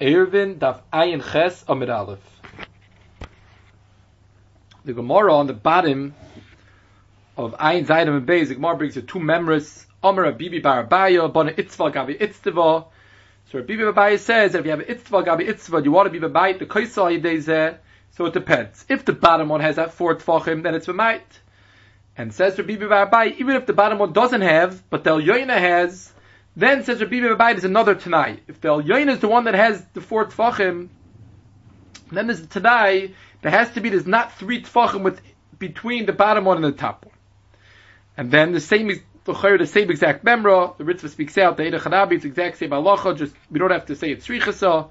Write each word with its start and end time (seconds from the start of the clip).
Ervin 0.00 0.58
Daf 0.58 0.80
Ayin 0.92 1.22
Ches 1.22 1.62
Amid 1.68 1.90
Aleph. 1.90 2.18
The 4.84 4.94
Gemara 4.94 5.34
on 5.34 5.46
the 5.46 5.52
bottom 5.52 6.14
of 7.36 7.52
Ayin 7.58 7.86
Zayim 7.86 8.16
and 8.16 8.26
Beis, 8.26 8.48
the 8.48 8.54
Gemara 8.54 8.78
brings 8.78 8.96
you 8.96 9.02
two 9.02 9.20
memories. 9.20 9.86
Omer 10.02 10.32
Bibi 10.32 10.60
Bar 10.60 10.86
Abaya, 10.86 11.30
Bona 11.30 11.52
Itzva 11.52 11.92
Gabi 11.92 12.18
Itztiva. 12.18 12.86
So 13.52 13.60
Bibi 13.60 13.82
Abaya 13.82 14.18
says 14.18 14.54
if 14.54 14.64
you 14.64 14.70
have 14.70 14.80
Itzva 14.80 15.26
Gabi 15.26 15.46
Itzva, 15.46 15.84
you 15.84 15.92
want 15.92 16.10
to 16.10 16.18
be 16.18 16.26
Babayit, 16.26 16.58
the 16.60 16.66
Kaisal 16.66 17.20
Yidezeh, 17.20 17.76
so 18.12 18.24
it 18.24 18.32
depends. 18.32 18.86
If 18.88 19.04
the 19.04 19.12
bottom 19.12 19.50
one 19.50 19.60
has 19.60 19.76
that 19.76 19.92
four 19.92 20.16
Tfachim, 20.16 20.62
then 20.62 20.74
it's 20.74 20.86
Babayit. 20.86 21.20
And 22.16 22.32
says 22.32 22.56
Rabbi 22.56 22.76
Bar 22.76 23.06
Abaya, 23.06 23.36
even 23.38 23.56
if 23.56 23.66
the 23.66 23.74
bottom 23.74 23.98
one 23.98 24.14
doesn't 24.14 24.40
have, 24.40 24.88
but 24.88 25.04
the 25.04 25.10
Yoina 25.18 25.58
has, 25.58 26.10
then 26.60 26.84
says 26.84 27.00
Rabbi 27.00 27.16
Abayit 27.16 27.58
is 27.58 27.64
another 27.64 27.94
Tanai. 27.94 28.40
If 28.48 28.60
the 28.60 28.68
Elyon 28.68 29.10
is 29.10 29.20
the 29.20 29.28
one 29.28 29.44
that 29.44 29.54
has 29.54 29.84
the 29.92 30.00
four 30.00 30.26
Tfachim, 30.26 30.88
then 32.10 32.26
there's 32.26 32.40
a 32.40 32.46
Tanai, 32.46 33.14
there 33.42 33.50
has 33.50 33.70
to 33.72 33.80
be, 33.80 33.88
there's 33.88 34.06
not 34.06 34.32
three 34.32 34.62
Tfachim 34.62 35.02
with, 35.02 35.20
between 35.58 36.06
the 36.06 36.12
bottom 36.12 36.44
one 36.44 36.56
and 36.56 36.64
the 36.64 36.76
top 36.76 37.06
one. 37.06 37.14
And 38.16 38.30
then 38.30 38.52
the 38.52 38.60
same, 38.60 38.90
is, 38.90 39.00
the 39.24 39.66
same 39.66 39.90
exact 39.90 40.24
memra, 40.24 40.76
the 40.76 40.84
Ritva 40.84 41.08
speaks 41.08 41.38
out, 41.38 41.56
the 41.56 41.66
Eda 41.66 41.78
Chanabi, 41.78 42.12
it's 42.12 42.24
exact 42.24 42.58
same 42.58 42.70
halacha, 42.70 43.16
just, 43.16 43.34
we 43.50 43.58
don't 43.58 43.70
have 43.70 43.86
to 43.86 43.96
say 43.96 44.10
it's 44.10 44.26
Shrichasa, 44.26 44.90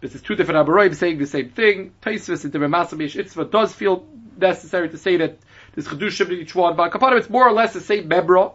this 0.00 0.14
is 0.14 0.22
two 0.22 0.34
different 0.34 0.66
Abaroim 0.66 0.94
saying 0.94 1.18
the 1.18 1.26
same 1.26 1.50
thing. 1.50 1.92
Taisvis 2.00 2.44
in 2.44 2.50
the 2.52 2.58
Ramasabish 2.58 3.22
Itzva 3.22 3.50
does 3.50 3.74
feel 3.74 4.06
necessary 4.38 4.88
to 4.88 4.96
say 4.96 5.18
that 5.18 5.38
there's 5.74 5.86
Chedushim 5.86 6.28
in 6.28 6.38
each 6.38 6.54
one, 6.54 6.76
but 6.76 7.12
it's 7.12 7.28
more 7.28 7.46
or 7.46 7.52
less 7.52 7.74
the 7.74 7.80
same 7.80 8.08
memra 8.08 8.54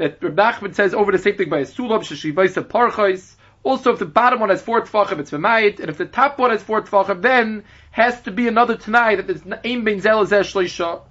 that 0.00 0.22
Reb 0.22 0.74
says 0.74 0.94
over 0.94 1.12
the 1.12 1.18
same 1.18 1.36
thing 1.36 1.50
by 1.50 1.58
a 1.58 1.66
sulam 1.66 2.00
sheshivaisa 2.00 2.66
parchais. 2.66 3.34
Also, 3.62 3.92
if 3.92 3.98
the 3.98 4.06
bottom 4.06 4.40
one 4.40 4.48
has 4.48 4.62
four 4.62 4.80
tfachim, 4.80 5.18
it's 5.18 5.30
v'mayit, 5.30 5.78
and 5.78 5.90
if 5.90 5.98
the 5.98 6.06
top 6.06 6.38
one 6.38 6.50
has 6.50 6.62
four 6.62 6.80
tfachim, 6.80 7.20
then 7.20 7.64
has 7.90 8.18
to 8.22 8.30
be 8.30 8.48
another 8.48 8.76
tanai 8.76 9.16
that 9.16 9.26
there's 9.26 9.42
aim 9.62 9.84
shleisha, 9.84 11.02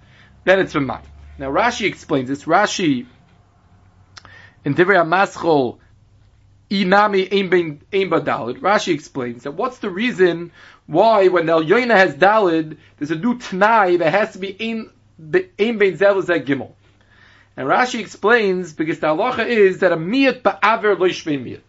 then 0.43 0.59
it's 0.59 0.73
v'mayit. 0.73 1.03
Now 1.37 1.51
Rashi 1.51 1.85
explains 1.85 2.29
this. 2.29 2.45
Rashi 2.45 3.05
in 4.65 4.73
Divrei 4.73 5.05
Maschol 5.07 5.77
inami 6.71 7.27
aim 7.31 7.49
ben 7.49 7.81
aim 7.93 8.09
dalid. 8.09 8.59
Rashi 8.59 8.91
explains 8.91 9.43
that 9.43 9.51
what's 9.51 9.77
the 9.77 9.91
reason 9.91 10.51
why 10.87 11.27
when 11.27 11.47
El 11.47 11.63
Yoina 11.63 11.95
has 11.95 12.15
dalid, 12.15 12.77
there's 12.97 13.11
a 13.11 13.15
new 13.15 13.37
tanai 13.37 13.97
that 13.97 14.11
has 14.11 14.33
to 14.33 14.39
be 14.39 14.59
aim 14.59 14.91
aim 15.59 15.77
ben 15.77 15.95
gimel. 15.95 16.73
And 17.59 17.67
Rashi 17.67 17.99
explains 17.99 18.71
because 18.71 18.99
the 18.99 19.07
halacha 19.07 19.45
is 19.45 19.79
that 19.79 19.91
a 19.91 19.97
miyat 19.97 20.43
ba'aver 20.43 20.97
lo 20.97 21.09
miyat. 21.09 21.59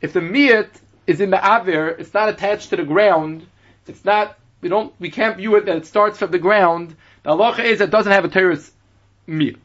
If 0.00 0.12
the 0.12 0.20
miyat 0.20 0.68
is 1.08 1.20
in 1.20 1.30
the 1.30 1.44
aver, 1.44 1.88
it's 1.88 2.14
not 2.14 2.28
attached 2.28 2.70
to 2.70 2.76
the 2.76 2.84
ground. 2.84 3.44
It's 3.88 4.04
not. 4.04 4.38
We 4.60 4.68
don't. 4.68 4.94
We 5.00 5.10
can't 5.10 5.36
view 5.36 5.56
it 5.56 5.66
that 5.66 5.76
it 5.76 5.86
starts 5.86 6.18
from 6.18 6.30
the 6.30 6.38
ground. 6.38 6.94
The 7.24 7.30
halacha 7.30 7.64
is 7.64 7.80
that 7.80 7.86
it 7.86 7.90
doesn't 7.90 8.12
have 8.12 8.24
a 8.24 8.28
terrorist 8.28 8.72
miyat. 9.26 9.58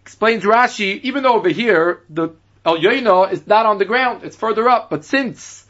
Explains 0.00 0.44
Rashi, 0.44 0.98
even 1.02 1.24
though 1.24 1.34
over 1.34 1.50
here 1.50 2.00
the 2.08 2.30
El 2.64 2.76
is 3.24 3.46
not 3.46 3.66
on 3.66 3.76
the 3.76 3.84
ground, 3.84 4.24
it's 4.24 4.36
further 4.36 4.66
up. 4.66 4.88
But 4.88 5.04
since 5.04 5.66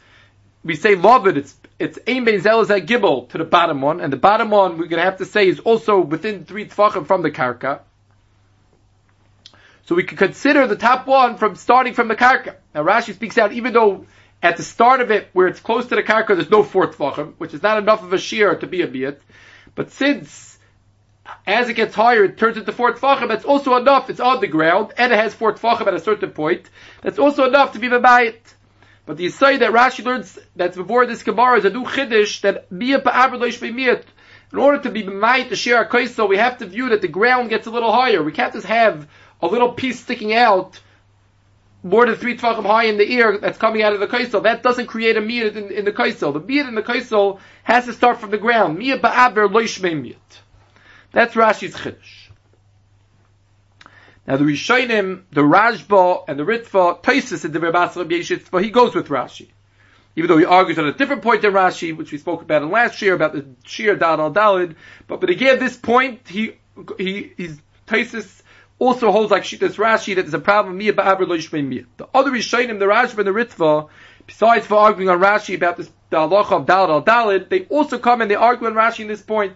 we 0.63 0.77
say 0.77 0.95
Lovid, 0.95 1.35
it's 1.35 1.53
it's 1.79 1.99
Ein 2.07 2.23
Ben 2.23 2.39
Zelazat 2.39 2.87
Gibel 2.87 3.27
to 3.27 3.39
the 3.39 3.43
bottom 3.43 3.81
one, 3.81 3.99
and 3.99 4.13
the 4.13 4.17
bottom 4.17 4.49
one 4.51 4.77
we're 4.77 4.87
going 4.87 5.01
to 5.01 5.09
have 5.11 5.17
to 5.17 5.25
say 5.25 5.49
is 5.49 5.59
also 5.59 5.99
within 5.99 6.45
three 6.45 6.65
tfachim 6.65 7.05
from 7.05 7.23
the 7.23 7.31
karka. 7.31 7.81
So 9.89 9.95
we 9.95 10.03
can 10.03 10.19
consider 10.19 10.67
the 10.67 10.75
top 10.75 11.07
one 11.07 11.37
from 11.37 11.55
starting 11.55 11.95
from 11.95 12.09
the 12.09 12.15
karka. 12.15 12.57
Now 12.75 12.83
Rashi 12.83 13.15
speaks 13.15 13.39
out, 13.39 13.53
even 13.53 13.73
though 13.73 14.05
at 14.39 14.55
the 14.55 14.61
start 14.61 15.01
of 15.01 15.09
it, 15.09 15.29
where 15.33 15.47
it's 15.47 15.59
close 15.59 15.87
to 15.87 15.95
the 15.95 16.03
karka, 16.03 16.35
there's 16.35 16.51
no 16.51 16.61
fourth 16.61 16.95
tvachim, 16.95 17.33
which 17.39 17.55
is 17.55 17.63
not 17.63 17.79
enough 17.79 18.03
of 18.03 18.13
a 18.13 18.19
shear 18.19 18.53
to 18.53 18.67
be 18.67 18.83
a 18.83 18.87
biyat. 18.87 19.17
But 19.73 19.91
since 19.91 20.59
as 21.47 21.69
it 21.69 21.73
gets 21.73 21.95
higher, 21.95 22.25
it 22.25 22.37
turns 22.37 22.57
into 22.57 22.71
four 22.71 22.93
tvachim. 22.93 23.29
That's 23.29 23.45
also 23.45 23.77
enough. 23.77 24.11
It's 24.11 24.19
on 24.19 24.41
the 24.41 24.47
ground, 24.47 24.93
and 24.95 25.11
it 25.11 25.17
has 25.17 25.33
four 25.33 25.53
tvachim 25.53 25.87
at 25.87 25.95
a 25.95 25.99
certain 25.99 26.33
point. 26.33 26.69
That's 27.01 27.17
also 27.17 27.45
enough 27.45 27.73
to 27.73 27.79
be 27.79 27.89
bayit. 27.89 28.37
But 29.07 29.17
the 29.17 29.29
say 29.29 29.57
that 29.57 29.71
Rashi 29.71 30.05
learns 30.05 30.37
that's 30.55 30.77
before 30.77 31.07
this 31.07 31.23
Gemara 31.23 31.57
is 31.57 31.65
a 31.65 31.71
new 31.71 31.85
chiddush 31.85 32.41
that 32.41 32.69
miyat 32.69 33.01
miyat. 33.01 34.03
In 34.53 34.59
order 34.59 34.83
to 34.83 34.91
be 34.91 35.01
b'mayit 35.01 35.49
to 35.49 35.55
share 35.55 35.83
kaisel, 35.85 36.29
we 36.29 36.37
have 36.37 36.59
to 36.59 36.67
view 36.67 36.89
that 36.89 37.01
the 37.01 37.07
ground 37.07 37.49
gets 37.49 37.65
a 37.65 37.71
little 37.71 37.91
higher. 37.91 38.21
We 38.21 38.31
can't 38.31 38.53
just 38.53 38.67
have 38.67 39.07
a 39.41 39.47
little 39.47 39.73
piece 39.73 39.99
sticking 39.99 40.33
out 40.33 40.79
more 41.81 42.05
than 42.05 42.15
three 42.15 42.37
tvachim 42.37 42.65
high 42.65 42.85
in 42.85 42.97
the 42.97 43.09
ear 43.09 43.37
that's 43.37 43.57
coming 43.57 43.81
out 43.81 43.93
of 43.93 43.99
the 43.99 44.07
kaisel. 44.07 44.43
That 44.43 44.63
doesn't 44.63 44.87
create 44.87 45.15
a 45.15 45.21
miyat 45.21 45.55
in, 45.55 45.71
in, 45.71 45.85
the 45.85 45.93
kaisel. 45.93 46.33
The 46.33 46.41
miyat 46.41 46.67
in 46.67 46.75
the 46.75 46.83
kaisel 46.83 47.39
has 47.63 47.85
to 47.85 47.93
start 47.93 48.19
from 48.19 48.31
the 48.31 48.37
ground. 48.37 48.77
Miyat 48.77 48.99
ba'aber 48.99 49.49
loishmei 49.49 49.93
miyat. 49.93 50.15
That's 51.11 51.33
Rashi's 51.35 51.75
chiddush. 51.75 52.29
Now 54.27 54.37
the 54.37 54.43
Rishonim, 54.43 55.23
the 55.31 55.41
Rashba, 55.41 56.25
and 56.27 56.37
the 56.37 56.43
Ritva, 56.43 57.01
Taisus 57.01 57.45
and 57.45 57.53
the 57.53 57.59
Rebbe 57.59 58.43
but 58.51 58.63
he 58.63 58.69
goes 58.69 58.93
with 58.93 59.07
Rashi. 59.07 59.47
Even 60.15 60.27
though 60.27 60.37
he 60.37 60.45
argues 60.45 60.77
on 60.77 60.85
a 60.85 60.93
different 60.93 61.23
point 61.23 61.41
than 61.41 61.53
Rashi, 61.53 61.97
which 61.97 62.11
we 62.11 62.19
spoke 62.19 62.43
about 62.43 62.61
in 62.61 62.69
last 62.69 63.01
year, 63.01 63.15
about 63.15 63.33
the 63.33 63.45
Shir 63.63 63.95
Dal 63.95 64.21
al 64.21 64.31
Dalid, 64.31 64.75
but, 65.07 65.19
but 65.19 65.31
again, 65.31 65.57
this 65.57 65.77
point, 65.77 66.27
he, 66.27 66.57
he, 66.99 67.31
he's, 67.37 67.59
Taisus 67.87 68.38
also 68.79 69.11
holds 69.11 69.29
like 69.29 69.43
Shitas 69.43 69.75
Rashi 69.75 70.15
that 70.15 70.23
there's 70.23 70.33
a 70.33 70.39
problem 70.39 70.77
Mia 70.77 70.93
Ba'aber 70.93 71.27
Lo 71.27 71.37
Yishmei 71.37 71.65
Mia. 71.65 71.83
The 71.97 72.07
other 72.13 72.31
Rishonim, 72.31 72.79
the 72.79 72.85
Rashba 72.85 73.19
and 73.19 73.27
the 73.27 73.31
Ritva, 73.31 73.89
besides 74.25 74.65
for 74.65 74.75
arguing 74.75 75.09
on 75.09 75.19
Rashi 75.19 75.55
about 75.55 75.77
this 75.77 75.91
the 76.09 76.17
halacha 76.17 76.51
of 76.53 76.65
Dalad 76.65 76.89
al 76.89 77.03
Dalid, 77.03 77.49
they 77.49 77.65
also 77.65 77.99
come 77.99 78.21
and 78.21 78.31
they 78.31 78.35
argue 78.35 78.65
on 78.67 78.73
Rashi 78.73 79.01
in 79.01 79.07
this 79.07 79.21
point. 79.21 79.53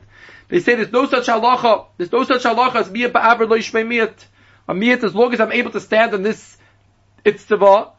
They 0.49 0.59
say 0.59 0.75
there's 0.75 0.91
no 0.91 1.07
such 1.07 1.27
halacha, 1.27 1.87
there's 1.97 2.11
no 2.11 2.23
such 2.25 2.43
halacha 2.43 2.75
as 2.75 2.91
Mia 2.91 3.09
Ba'aber 3.09 3.49
Lo 3.49 3.83
Mia. 3.83 4.13
A 4.67 4.73
miyat 4.73 5.03
as 5.03 5.13
long 5.13 5.33
as 5.33 5.41
I'm 5.41 5.51
able 5.51 5.71
to 5.71 5.81
stand 5.81 6.13
on 6.13 6.23
this 6.23 6.57
itztava, 7.25 7.91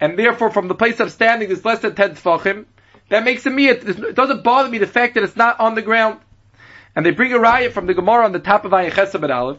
and 0.00 0.18
therefore 0.18 0.50
from 0.50 0.68
the 0.68 0.74
place 0.74 1.00
of 1.00 1.10
standing 1.10 1.50
is 1.50 1.64
less 1.64 1.80
than 1.80 1.94
ten 1.94 2.14
tefachim, 2.14 2.66
that 3.08 3.24
makes 3.24 3.44
a 3.46 3.50
miyat. 3.50 3.88
It 3.88 4.14
doesn't 4.14 4.44
bother 4.44 4.68
me 4.68 4.78
the 4.78 4.86
fact 4.86 5.14
that 5.14 5.24
it's 5.24 5.36
not 5.36 5.58
on 5.58 5.74
the 5.74 5.82
ground. 5.82 6.20
And 6.94 7.06
they 7.06 7.10
bring 7.10 7.32
a 7.32 7.38
riot 7.38 7.72
from 7.72 7.86
the 7.86 7.94
Gemara 7.94 8.24
on 8.24 8.32
the 8.32 8.38
top 8.38 8.64
of 8.64 8.72
Ayin 8.72 9.30
Aleph. 9.30 9.58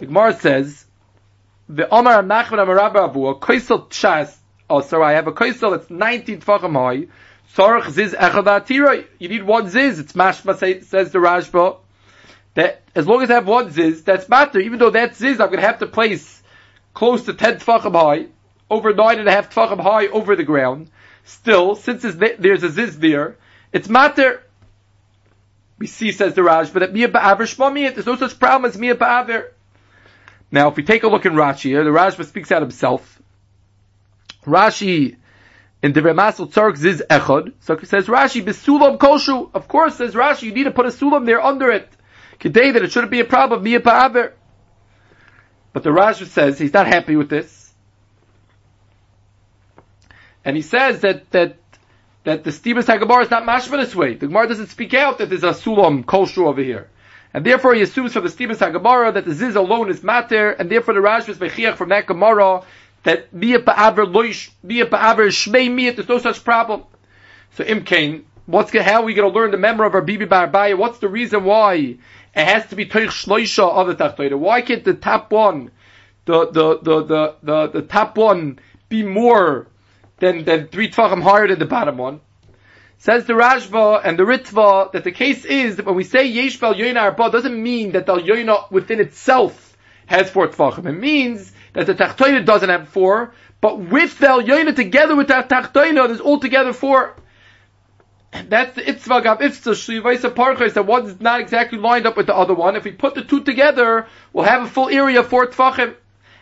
The 0.00 0.06
Gemara 0.06 0.34
says, 0.34 0.86
the 1.68 1.88
Omar 1.88 2.22
Nachman 2.22 2.58
Amarabba 2.58 3.12
Avu, 3.12 3.30
a 3.30 3.34
koisel 3.38 3.90
chas, 3.90 4.36
oh, 4.68 4.80
so 4.80 5.02
I 5.02 5.12
have 5.12 5.26
a 5.26 5.32
koisel 5.32 5.76
that's 5.76 5.90
19 5.90 6.40
tfachim 6.40 6.72
high, 6.72 7.06
Sorach 7.54 7.90
ziz 7.90 8.14
echad 8.14 9.06
You 9.18 9.28
need 9.28 9.42
one 9.42 9.68
ziz. 9.68 9.98
It's 9.98 10.14
mashma 10.14 10.56
says 10.84 11.12
the 11.12 11.18
Rashba. 11.18 11.78
That 12.54 12.82
as 12.94 13.06
long 13.06 13.22
as 13.22 13.30
I 13.30 13.34
have 13.34 13.46
one 13.46 13.70
ziz, 13.70 14.02
that's 14.02 14.28
matter. 14.28 14.58
Even 14.58 14.78
though 14.78 14.90
that 14.90 15.16
ziz 15.16 15.38
I'm 15.38 15.48
going 15.48 15.60
to 15.60 15.66
have 15.66 15.80
to 15.80 15.86
place 15.86 16.42
close 16.94 17.24
to 17.26 17.34
ten 17.34 17.58
tfachim 17.58 17.92
high, 17.92 18.28
over 18.70 18.94
nine 18.94 19.18
and 19.18 19.28
a 19.28 19.32
half 19.32 19.52
tfachim 19.54 19.80
high 19.80 20.06
over 20.06 20.34
the 20.34 20.44
ground. 20.44 20.90
Still, 21.24 21.74
since 21.74 22.02
there's 22.02 22.62
a 22.62 22.70
ziz 22.70 22.98
there, 22.98 23.36
it's 23.72 23.88
matter. 23.88 24.42
We 25.78 25.86
see, 25.86 26.12
says 26.12 26.34
the 26.34 26.42
Raj, 26.42 26.72
but 26.72 26.80
that 26.80 26.92
miyah 26.94 27.12
ba'aver 27.12 27.38
shmamiyat, 27.38 27.94
there's 27.94 28.06
no 28.06 28.16
such 28.16 28.38
problem 28.38 28.70
as 28.70 28.76
miyah 28.76 28.94
ba'aver. 28.94 29.48
Now, 30.52 30.68
if 30.68 30.76
we 30.76 30.82
take 30.82 31.04
a 31.04 31.08
look 31.08 31.26
in 31.26 31.34
Rashi 31.34 31.70
here, 31.70 31.84
the 31.84 31.90
Rashba 31.90 32.24
speaks 32.24 32.50
out 32.50 32.62
himself. 32.62 33.20
Rashi 34.44 35.16
in 35.82 35.92
the 35.92 36.00
Remasel 36.00 36.52
Tzark 36.52 36.76
Ziz 36.76 37.02
Echad, 37.08 37.52
so 37.60 37.74
it 37.74 37.86
says 37.86 38.06
Rashi, 38.06 38.42
Besulam 38.42 38.98
Koshu. 38.98 39.50
Of 39.54 39.68
course, 39.68 39.96
says 39.96 40.14
Rashi, 40.14 40.42
you 40.42 40.52
need 40.52 40.64
to 40.64 40.72
put 40.72 40.86
a 40.86 40.90
sulam 40.90 41.24
there 41.24 41.40
under 41.40 41.70
it. 41.70 41.88
Today 42.38 42.72
that 42.72 42.82
it 42.82 42.90
shouldn't 42.90 43.10
be 43.10 43.20
a 43.20 43.24
problem, 43.24 43.62
Mia. 43.62 43.80
But 43.80 44.34
the 45.84 45.90
Rashba 45.90 46.26
says 46.26 46.58
he's 46.58 46.72
not 46.72 46.86
happy 46.86 47.16
with 47.16 47.28
this. 47.28 47.72
And 50.44 50.56
he 50.56 50.62
says 50.62 51.02
that, 51.02 51.30
that, 51.30 51.56
that 52.24 52.44
the 52.44 52.52
Stevens 52.52 52.86
Hagabar 52.86 53.22
is 53.22 53.30
not 53.30 53.44
mashma 53.44 53.78
this 53.80 53.94
way. 53.94 54.14
The 54.14 54.26
Gemara 54.26 54.48
doesn't 54.48 54.68
speak 54.68 54.94
out 54.94 55.18
that 55.18 55.28
there's 55.28 55.44
a 55.44 55.50
sulam 55.50 56.04
koshu 56.04 56.46
over 56.46 56.62
here. 56.62 56.88
And 57.32 57.46
therefore 57.46 57.74
he 57.74 57.82
assumes 57.82 58.12
from 58.12 58.24
the 58.24 58.30
Stevens 58.30 58.58
HaGemara 58.58 59.14
that 59.14 59.24
the 59.24 59.34
Ziz 59.34 59.54
alone 59.54 59.90
is 59.90 60.02
matter, 60.02 60.50
and 60.50 60.70
therefore 60.70 60.94
the 60.94 61.00
Rash 61.00 61.28
is 61.28 61.38
Bechiach 61.38 61.76
from 61.76 61.90
that 61.90 62.06
Gemara 62.06 62.62
that 63.02 63.32
Mia 63.32 63.60
Pa'aver 63.60 64.12
Loish, 64.12 64.50
Mia 64.62 64.86
Pa'aver 64.86 65.28
Shmei 65.28 65.94
there's 65.94 66.08
no 66.08 66.18
such 66.18 66.44
problem. 66.44 66.84
So 67.52 67.64
Imkain, 67.64 68.24
what's 68.46 68.76
how 68.76 69.02
are 69.02 69.04
we 69.04 69.14
going 69.14 69.32
to 69.32 69.38
learn 69.38 69.52
the 69.52 69.58
memory 69.58 69.86
of 69.86 69.94
our 69.94 70.02
Bibi 70.02 70.26
Barbaya? 70.26 70.76
What's 70.76 70.98
the 70.98 71.08
reason 71.08 71.44
why 71.44 71.74
it 71.74 71.98
has 72.34 72.66
to 72.68 72.76
be 72.76 72.86
Toich 72.86 73.08
Shloisha 73.08 73.68
of 73.68 73.86
the 73.86 73.94
Tachtoida? 73.94 74.38
Why 74.38 74.60
can't 74.60 74.84
the 74.84 74.94
top 74.94 75.32
one, 75.32 75.70
the, 76.24 76.50
the, 76.50 76.78
the, 76.82 77.04
the, 77.04 77.34
the, 77.42 77.66
the 77.68 77.82
top 77.82 78.16
one 78.16 78.58
be 78.88 79.02
more 79.02 79.68
than, 80.18 80.44
than 80.44 80.68
three 80.68 80.90
Tvachim 80.90 81.22
higher 81.22 81.48
than 81.48 81.58
the 81.58 81.66
bottom 81.66 81.96
one? 81.96 82.20
Says 83.00 83.24
the 83.24 83.32
Rashba 83.32 84.02
and 84.04 84.18
the 84.18 84.24
Ritva 84.24 84.92
that 84.92 85.04
the 85.04 85.10
case 85.10 85.46
is 85.46 85.76
that 85.76 85.86
when 85.86 85.94
we 85.94 86.04
say 86.04 86.26
Yesh 86.26 86.60
Bel 86.60 86.74
Yoina 86.74 87.00
Arba 87.00 87.30
doesn't 87.30 87.62
mean 87.62 87.92
that 87.92 88.04
the 88.04 88.16
Yoina 88.16 88.70
within 88.70 89.00
itself 89.00 89.74
has 90.04 90.28
four 90.28 90.48
Tvachim. 90.48 90.86
It 90.86 90.92
means 90.92 91.50
that 91.72 91.86
the 91.86 91.94
Tachtoyed 91.94 92.44
doesn't 92.44 92.68
have 92.68 92.90
four, 92.90 93.32
But 93.62 93.78
with 93.78 94.18
the 94.18 94.26
Elyoina 94.26 94.76
together 94.76 95.16
with 95.16 95.28
that 95.28 95.48
Tachtoina, 95.48 96.08
there's 96.08 96.20
altogether 96.20 96.74
four. 96.74 97.16
That's 98.32 98.76
the 98.76 98.82
Itzvah 98.82 99.22
Gav 99.22 99.38
Itzvah 99.38 100.02
Shlivaisa 100.02 100.34
Parchos, 100.34 100.74
that 100.74 100.84
one 100.84 101.06
is 101.06 101.20
not 101.22 101.40
exactly 101.40 101.78
lined 101.78 102.06
up 102.06 102.18
with 102.18 102.26
the 102.26 102.36
other 102.36 102.52
one. 102.52 102.76
If 102.76 102.84
we 102.84 102.92
put 102.92 103.14
the 103.14 103.24
two 103.24 103.42
together, 103.44 104.08
we'll 104.34 104.44
have 104.44 104.64
a 104.64 104.68
full 104.68 104.90
area 104.90 105.22
for 105.22 105.46
Tfachim. 105.46 105.94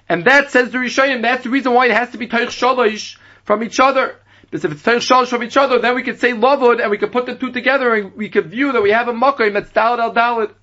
And 0.09 0.25
that 0.25 0.51
says 0.51 0.73
the 0.73 0.79
Rishayim, 0.79 1.23
that's 1.23 1.45
the 1.45 1.51
reason 1.51 1.73
why 1.73 1.87
it 1.87 1.93
has 1.93 2.11
to 2.11 2.19
be 2.19 2.27
Taich 2.27 2.49
Shalosh 2.49 3.17
from 3.45 3.63
each 3.63 3.79
other. 3.79 4.17
Because 4.51 4.65
if 4.65 4.73
it's 4.73 4.83
Taich 4.83 5.07
Shalosh 5.07 5.29
from 5.29 5.43
each 5.43 5.57
other, 5.57 5.79
then 5.79 5.95
we 5.95 6.03
could 6.03 6.21
say 6.21 6.33
Lavud, 6.33 6.81
and 6.81 6.91
we 6.91 6.97
could 6.97 7.13
put 7.13 7.27
the 7.27 7.35
two 7.35 7.53
together, 7.53 7.95
and 7.95 8.15
we 8.15 8.31
could 8.31 8.47
view 8.47 8.73
that 8.73 8.83
we 8.83 8.91
have 8.91 9.09
a 9.09 9.13
Makkah 9.13 9.51
that's 9.51 9.71
Dalit 9.71 9.99
al 9.99 10.15
Dalit. 10.15 10.55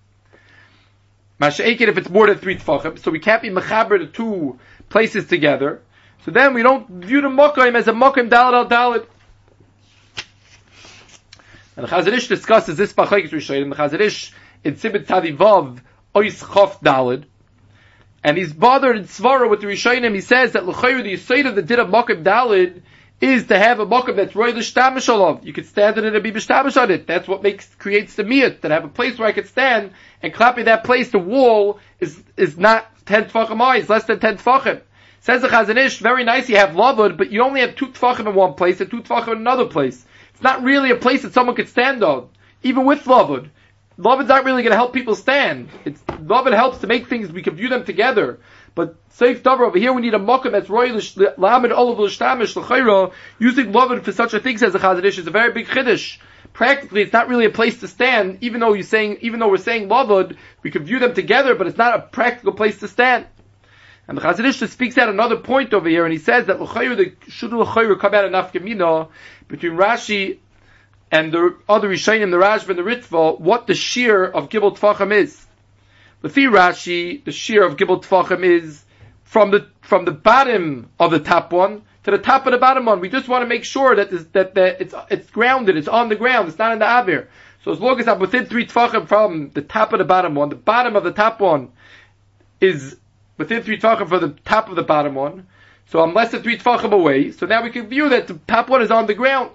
Masha'ekid 1.39 1.87
if 1.87 1.97
it's 1.97 2.09
more 2.09 2.27
than 2.27 2.37
three 2.37 2.57
Tfachim, 2.57 2.97
so 2.97 3.11
we 3.11 3.19
can't 3.19 3.41
be 3.41 3.49
Mechaber 3.49 3.99
the 3.99 4.07
two 4.07 4.57
places 4.89 5.27
together. 5.27 5.81
So 6.23 6.31
then 6.31 6.55
we 6.55 6.63
don't 6.63 6.89
view 6.89 7.21
the 7.21 7.29
Makkah 7.29 7.61
as 7.75 7.87
a 7.87 7.93
Makkah 7.93 8.23
Dalit 8.23 8.53
al 8.53 8.67
Dalit. 8.67 9.05
And 11.77 11.85
the 11.85 11.91
Chazanish 11.91 12.27
discusses 12.27 12.77
this 12.77 12.93
Bachayik 12.93 13.29
Rishayim, 13.29 13.69
the 13.69 13.75
Chazanish 13.75 14.31
in 14.63 14.75
Sibit 14.75 15.05
Tadivav, 15.05 15.79
Ois 16.15 16.43
Chof 16.43 16.79
Dalit, 16.79 17.25
and 18.23 18.35
he's 18.35 18.51
bothered 18.51 18.97
in 18.97 19.03
Svara 19.03 19.47
with 19.47 19.61
the 19.61 19.67
Rishayim, 19.67 20.11
he 20.15 20.21
says 20.21 20.53
that 20.53 20.65
L'chayr, 20.65 21.03
the 21.03 21.13
Yisayid 21.13 21.47
of 21.47 21.55
the 21.55 21.61
Din 21.61 21.79
of 21.79 21.89
Dalit, 21.89 22.81
is 23.25 23.47
to 23.47 23.57
have 23.57 23.79
a 23.79 23.85
makkah 23.85 24.13
that's 24.13 24.35
roy 24.35 24.51
l'shtamish 24.51 25.07
alav. 25.07 25.43
You 25.43 25.53
could 25.53 25.65
stand 25.65 25.97
in 25.97 26.05
it 26.05 26.13
and 26.13 26.23
be 26.23 26.31
b'shtamish 26.31 26.81
on 26.81 26.91
it. 26.91 27.07
That's 27.07 27.27
what 27.27 27.43
makes 27.43 27.73
creates 27.75 28.15
the 28.15 28.23
miyat. 28.23 28.61
That 28.61 28.71
I 28.71 28.75
have 28.75 28.85
a 28.85 28.89
place 28.89 29.17
where 29.17 29.27
I 29.27 29.31
could 29.31 29.47
stand 29.47 29.91
and 30.21 30.33
clapping 30.33 30.65
that 30.65 30.83
place. 30.83 31.11
The 31.11 31.19
wall 31.19 31.79
is 31.99 32.21
is 32.37 32.57
not 32.57 32.87
ten 33.05 33.25
tefachim 33.25 33.57
high. 33.57 33.77
It's 33.77 33.89
less 33.89 34.05
than 34.05 34.19
ten 34.19 34.37
tefachim. 34.37 34.81
Says 35.21 35.41
the 35.41 35.47
Chazanish, 35.47 35.99
very 35.99 36.23
nice. 36.23 36.49
You 36.49 36.57
have 36.57 36.71
lavud, 36.71 37.17
but 37.17 37.31
you 37.31 37.41
only 37.41 37.61
have 37.61 37.75
two 37.75 37.87
tefachim 37.87 38.27
in 38.27 38.35
one 38.35 38.53
place 38.53 38.79
and 38.79 38.91
two 38.91 39.01
tefachim 39.01 39.33
in 39.33 39.39
another 39.39 39.65
place. 39.65 40.05
It's 40.33 40.43
not 40.43 40.63
really 40.63 40.91
a 40.91 40.95
place 40.95 41.23
that 41.23 41.33
someone 41.33 41.55
could 41.55 41.69
stand 41.69 42.03
on, 42.03 42.29
even 42.61 42.85
with 42.85 43.05
lavud. 43.05 43.49
Lavud's 43.97 44.27
not 44.27 44.43
really 44.43 44.61
going 44.61 44.71
to 44.71 44.77
help 44.77 44.93
people 44.93 45.15
stand. 45.15 45.69
It's 45.85 46.01
lavud 46.01 46.53
helps 46.53 46.79
to 46.79 46.87
make 46.87 47.07
things 47.07 47.31
we 47.31 47.41
can 47.41 47.55
view 47.55 47.69
them 47.69 47.85
together. 47.85 48.39
But 48.75 48.97
safe 49.09 49.41
davar 49.41 49.67
over 49.67 49.79
here, 49.79 49.93
we 49.93 50.01
need 50.01 50.13
a 50.13 50.19
makkah 50.19 50.49
that's 50.49 50.69
royal 50.69 50.99
lamed 51.37 51.71
olav 51.71 51.97
l'shtamish 51.97 52.55
l'chayra. 52.57 53.13
Using 53.39 53.71
lavud 53.71 54.03
for 54.03 54.11
such 54.11 54.33
a 54.33 54.39
thing, 54.41 54.57
says 54.57 54.73
the 54.73 54.79
Chazanish, 54.79 55.17
is 55.17 55.27
a 55.27 55.31
very 55.31 55.53
big 55.53 55.67
chiddush. 55.67 56.17
Practically, 56.51 57.01
it's 57.01 57.13
not 57.13 57.29
really 57.29 57.45
a 57.45 57.49
place 57.49 57.79
to 57.79 57.87
stand. 57.87 58.39
Even 58.41 58.59
though 58.59 58.73
you're 58.73 58.83
saying, 58.83 59.19
even 59.21 59.39
though 59.39 59.49
we're 59.49 59.57
saying 59.57 59.87
lavud, 59.87 60.35
we 60.61 60.71
can 60.71 60.83
view 60.83 60.99
them 60.99 61.13
together, 61.13 61.55
but 61.55 61.67
it's 61.67 61.77
not 61.77 61.95
a 61.97 62.01
practical 62.01 62.51
place 62.51 62.79
to 62.81 62.89
stand. 62.89 63.25
And 64.07 64.17
the 64.17 64.21
Chazanish 64.21 64.67
speaks 64.69 64.97
out 64.97 65.07
another 65.07 65.37
point 65.37 65.73
over 65.73 65.87
here, 65.87 66.03
and 66.03 66.11
he 66.11 66.19
says 66.19 66.47
that 66.47 66.59
the 66.59 67.13
should 67.29 67.51
come 67.51 68.13
out 68.13 68.25
of 68.25 68.31
nafkamina 68.31 69.07
between 69.47 69.73
Rashi 69.73 70.39
and 71.11 71.31
the 71.31 71.55
other 71.69 71.89
Rishayim, 71.89 72.29
the 72.29 72.37
Rashba 72.37 72.69
and 72.69 72.79
the 72.79 72.83
Ritva, 72.83 73.39
what 73.39 73.67
the 73.67 73.73
shear 73.73 74.25
of 74.25 74.49
Gibel 74.49 74.77
Tfachim 74.77 75.13
is. 75.13 75.44
The 76.21 76.29
Rashi, 76.29 77.23
the 77.23 77.31
shear 77.31 77.63
of 77.63 77.77
Gibel 77.77 78.03
Tfachim 78.03 78.43
is 78.43 78.83
from 79.23 79.51
the 79.51 79.67
from 79.81 80.05
the 80.05 80.11
bottom 80.11 80.89
of 80.99 81.11
the 81.11 81.19
top 81.19 81.51
one 81.51 81.83
to 82.03 82.11
the 82.11 82.17
top 82.17 82.45
of 82.45 82.51
the 82.51 82.57
bottom 82.57 82.85
one. 82.85 82.99
We 82.99 83.09
just 83.09 83.27
want 83.27 83.41
to 83.41 83.47
make 83.47 83.65
sure 83.65 83.95
that 83.95 84.11
this, 84.11 84.23
that 84.33 84.55
that 84.55 84.81
it's 84.81 84.95
it's 85.09 85.29
grounded, 85.29 85.77
it's 85.77 85.87
on 85.87 86.09
the 86.09 86.15
ground, 86.15 86.47
it's 86.47 86.57
not 86.57 86.71
in 86.71 86.79
the 86.79 86.85
avir. 86.85 87.27
So 87.63 87.71
as 87.71 87.79
long 87.79 87.99
as 87.99 88.07
I'm 88.07 88.19
within 88.19 88.45
three 88.45 88.67
tfachim 88.67 89.07
from 89.07 89.49
the 89.49 89.61
top 89.61 89.91
of 89.91 89.99
the 89.99 90.05
bottom 90.05 90.35
one, 90.35 90.49
the 90.49 90.55
bottom 90.55 90.95
of 90.95 91.03
the 91.03 91.11
top 91.11 91.39
one 91.39 91.71
is 92.61 92.95
within 93.37 93.63
three 93.63 93.79
tfachim 93.79 94.07
from 94.07 94.21
the 94.21 94.29
top 94.45 94.69
of 94.69 94.75
the 94.75 94.83
bottom 94.83 95.15
one. 95.15 95.47
So 95.87 96.01
I'm 96.01 96.13
less 96.13 96.31
than 96.31 96.43
three 96.43 96.57
tfachim 96.57 96.91
away. 96.91 97.31
So 97.31 97.45
now 97.45 97.63
we 97.63 97.71
can 97.71 97.87
view 97.87 98.09
that 98.09 98.27
the 98.27 98.39
top 98.47 98.69
one 98.69 98.81
is 98.81 98.91
on 98.91 99.07
the 99.07 99.13
ground. 99.13 99.51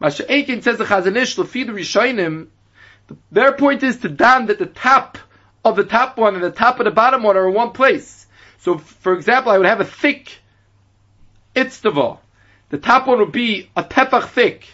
Masha 0.00 0.24
Eikin 0.24 0.62
says 0.62 0.78
the 0.78 0.84
Chazanish 0.84 1.36
Lafid 1.36 1.68
Rishainim. 1.68 2.48
Their 3.30 3.52
point 3.52 3.82
is 3.82 3.98
to 3.98 4.08
dan 4.08 4.46
that 4.46 4.58
the 4.58 4.66
top 4.66 5.18
of 5.64 5.76
the 5.76 5.84
top 5.84 6.16
one 6.16 6.34
and 6.34 6.42
the 6.42 6.50
top 6.50 6.78
of 6.80 6.84
the 6.84 6.90
bottom 6.90 7.22
one 7.22 7.36
are 7.36 7.48
in 7.48 7.54
one 7.54 7.72
place. 7.72 8.26
So, 8.58 8.78
for 8.78 9.14
example, 9.14 9.52
I 9.52 9.58
would 9.58 9.66
have 9.66 9.80
a 9.80 9.84
thick 9.84 10.38
itztava. 11.54 12.18
The 12.70 12.78
top 12.78 13.06
one 13.06 13.18
would 13.18 13.32
be 13.32 13.70
a 13.76 13.82
tefach 13.82 14.28
thick. 14.28 14.66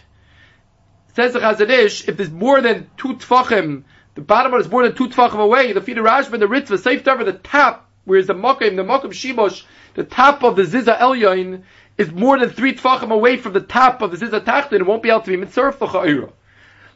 Says 1.15 1.33
the 1.33 1.41
Chazanish, 1.41 2.09
if 2.09 2.17
there's 2.17 2.31
more 2.31 2.61
than 2.61 2.91
two 2.97 3.15
tfachim, 3.15 3.85
the 4.15 4.21
bottom 4.21 4.53
one 4.53 4.61
is 4.61 4.69
more 4.69 4.83
than 4.83 4.95
two 4.95 5.09
tfachim 5.09 5.39
away, 5.39 5.73
the 5.73 5.81
feed 5.81 5.97
Rashba, 5.97 6.39
the 6.39 6.47
Ritva, 6.47 6.79
safe 6.79 7.07
over 7.09 7.25
the 7.25 7.33
top, 7.33 7.89
whereas 8.05 8.27
the 8.27 8.35
Mokim, 8.35 8.77
the 8.77 8.85
Mokim 8.85 9.13
Shibosh, 9.13 9.65
the 9.95 10.05
top 10.05 10.43
of 10.43 10.57
the 10.57 10.63
Ziza 10.63 10.99
Elyoin 10.99 11.63
is 11.97 12.13
more 12.13 12.39
than 12.39 12.51
three 12.51 12.75
tfachim 12.75 13.11
away 13.11 13.39
from 13.39 13.55
the 13.55 13.61
top 13.61 14.03
of 14.03 14.11
the 14.11 14.19
Ziza 14.19 14.45
Tachtin, 14.45 14.81
it 14.81 14.87
won't 14.87 15.03
be 15.03 15.09
able 15.09 15.23
to 15.23 15.31
be 15.31 15.37
mitzvah 15.37 15.77
l'cha'ira. 15.81 16.33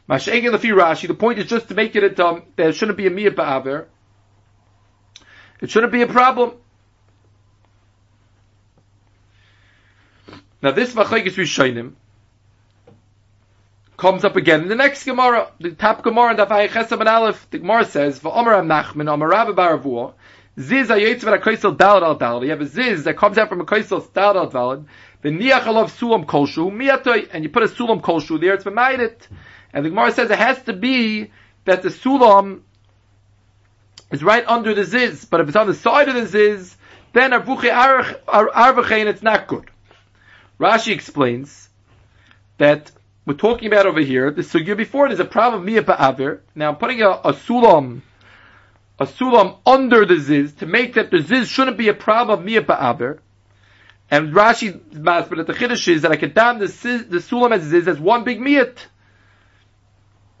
Masha'egin 0.09 0.51
lefi 0.51 0.73
Rashi, 0.73 1.07
the 1.07 1.13
point 1.13 1.39
is 1.39 1.45
just 1.45 1.67
to 1.69 1.73
make 1.73 1.95
it 1.95 2.19
a, 2.19 2.41
there 2.55 2.73
shouldn't 2.73 2.97
be 2.97 3.07
a 3.07 3.11
miyah 3.11 3.33
ba'aver. 3.33 3.85
It 5.61 5.69
shouldn't 5.69 5.91
be 5.91 6.01
a 6.01 6.07
problem. 6.07 6.53
Now 10.61 10.71
this 10.71 10.93
Vachayis 10.93 11.33
Rishonim 11.33 11.93
comes 13.97 14.25
up 14.25 14.35
again 14.35 14.61
in 14.61 14.67
the 14.67 14.75
next 14.75 15.03
Gemara, 15.05 15.51
the 15.59 15.71
top 15.71 16.03
Gemara 16.03 16.31
in 16.31 16.37
the 16.37 16.45
Chesam 16.45 16.99
and 16.99 17.09
Aleph. 17.09 17.47
The 17.51 17.59
Gemara 17.59 17.85
says, 17.85 18.19
"Va'omer 18.19 18.65
Nachman, 18.65 19.09
Omer 19.09 19.27
Rabbi 19.27 19.51
Baravua, 19.51 20.13
Ziz 20.59 20.89
ayetz 20.89 21.23
v'ra 21.23 21.39
koisel 21.39 21.77
dalad 21.77 22.03
al 22.03 22.19
dalad. 22.19 22.43
You 22.43 22.49
have 22.49 22.61
a 22.61 22.65
ziz 22.65 23.05
that 23.05 23.15
comes 23.15 23.37
out 23.37 23.47
from 23.47 23.61
a 23.61 23.65
koisel 23.65 24.05
dalad 24.11 24.35
al 24.35 24.51
dalad. 24.51 24.85
V'niach 25.23 25.61
alav 25.61 25.89
sulam 25.89 26.25
kolshu 26.25 26.69
miyatoy, 26.69 27.29
and 27.31 27.43
you 27.43 27.49
put 27.49 27.63
a 27.63 27.67
sulam 27.67 28.01
kolshu 28.01 28.39
there. 28.39 28.55
It's 28.55 28.65
it. 28.65 29.27
And 29.73 29.85
the 29.85 29.89
Gemara 29.89 30.11
says 30.11 30.29
it 30.29 30.37
has 30.37 30.61
to 30.63 30.73
be 30.73 31.31
that 31.65 31.81
the 31.81 31.89
sulam 31.89 32.61
is 34.11 34.23
right 34.23 34.43
under 34.45 34.73
the 34.73 34.83
ziz, 34.83 35.25
but 35.25 35.39
if 35.39 35.47
it's 35.47 35.55
on 35.55 35.67
the 35.67 35.73
side 35.73 36.09
of 36.09 36.15
the 36.15 36.25
ziz, 36.25 36.75
then 37.13 37.31
arvuche 37.31 37.69
arvachein, 38.27 39.05
it's 39.05 39.23
not 39.23 39.47
good. 39.47 39.69
Rashi 40.59 40.93
explains 40.93 41.69
that 42.57 42.91
we're 43.25 43.33
talking 43.33 43.67
about 43.67 43.85
over 43.85 43.99
here, 43.99 44.31
the 44.31 44.41
sugya 44.41 44.75
before, 44.75 45.07
there's 45.07 45.19
a 45.19 45.25
problem 45.25 45.61
of 45.61 45.67
miyah 45.67 45.85
ba'avir. 45.85 46.39
Now 46.55 46.69
I'm 46.69 46.77
putting 46.77 47.01
a, 47.01 47.09
a 47.09 47.33
sulam, 47.33 48.01
a 48.99 49.05
sulam 49.05 49.57
under 49.65 50.05
the 50.05 50.17
ziz 50.17 50.53
to 50.53 50.65
make 50.65 50.95
that 50.95 51.11
the 51.11 51.21
ziz 51.21 51.47
shouldn't 51.47 51.77
be 51.77 51.87
a 51.87 51.93
problem 51.93 52.39
of 52.39 52.45
miyah. 52.45 53.19
And 54.09 54.33
Rashi, 54.33 54.79
but 54.91 55.29
the 55.29 55.53
chiddush 55.53 55.87
is 55.87 56.01
that 56.01 56.11
I 56.11 56.17
can 56.17 56.33
down 56.33 56.59
the, 56.59 56.67
the 56.67 57.19
sulam 57.19 57.53
as 57.53 57.63
ziz 57.63 57.87
as 57.87 57.99
one 57.99 58.23
big 58.23 58.39
miyat. 58.39 58.77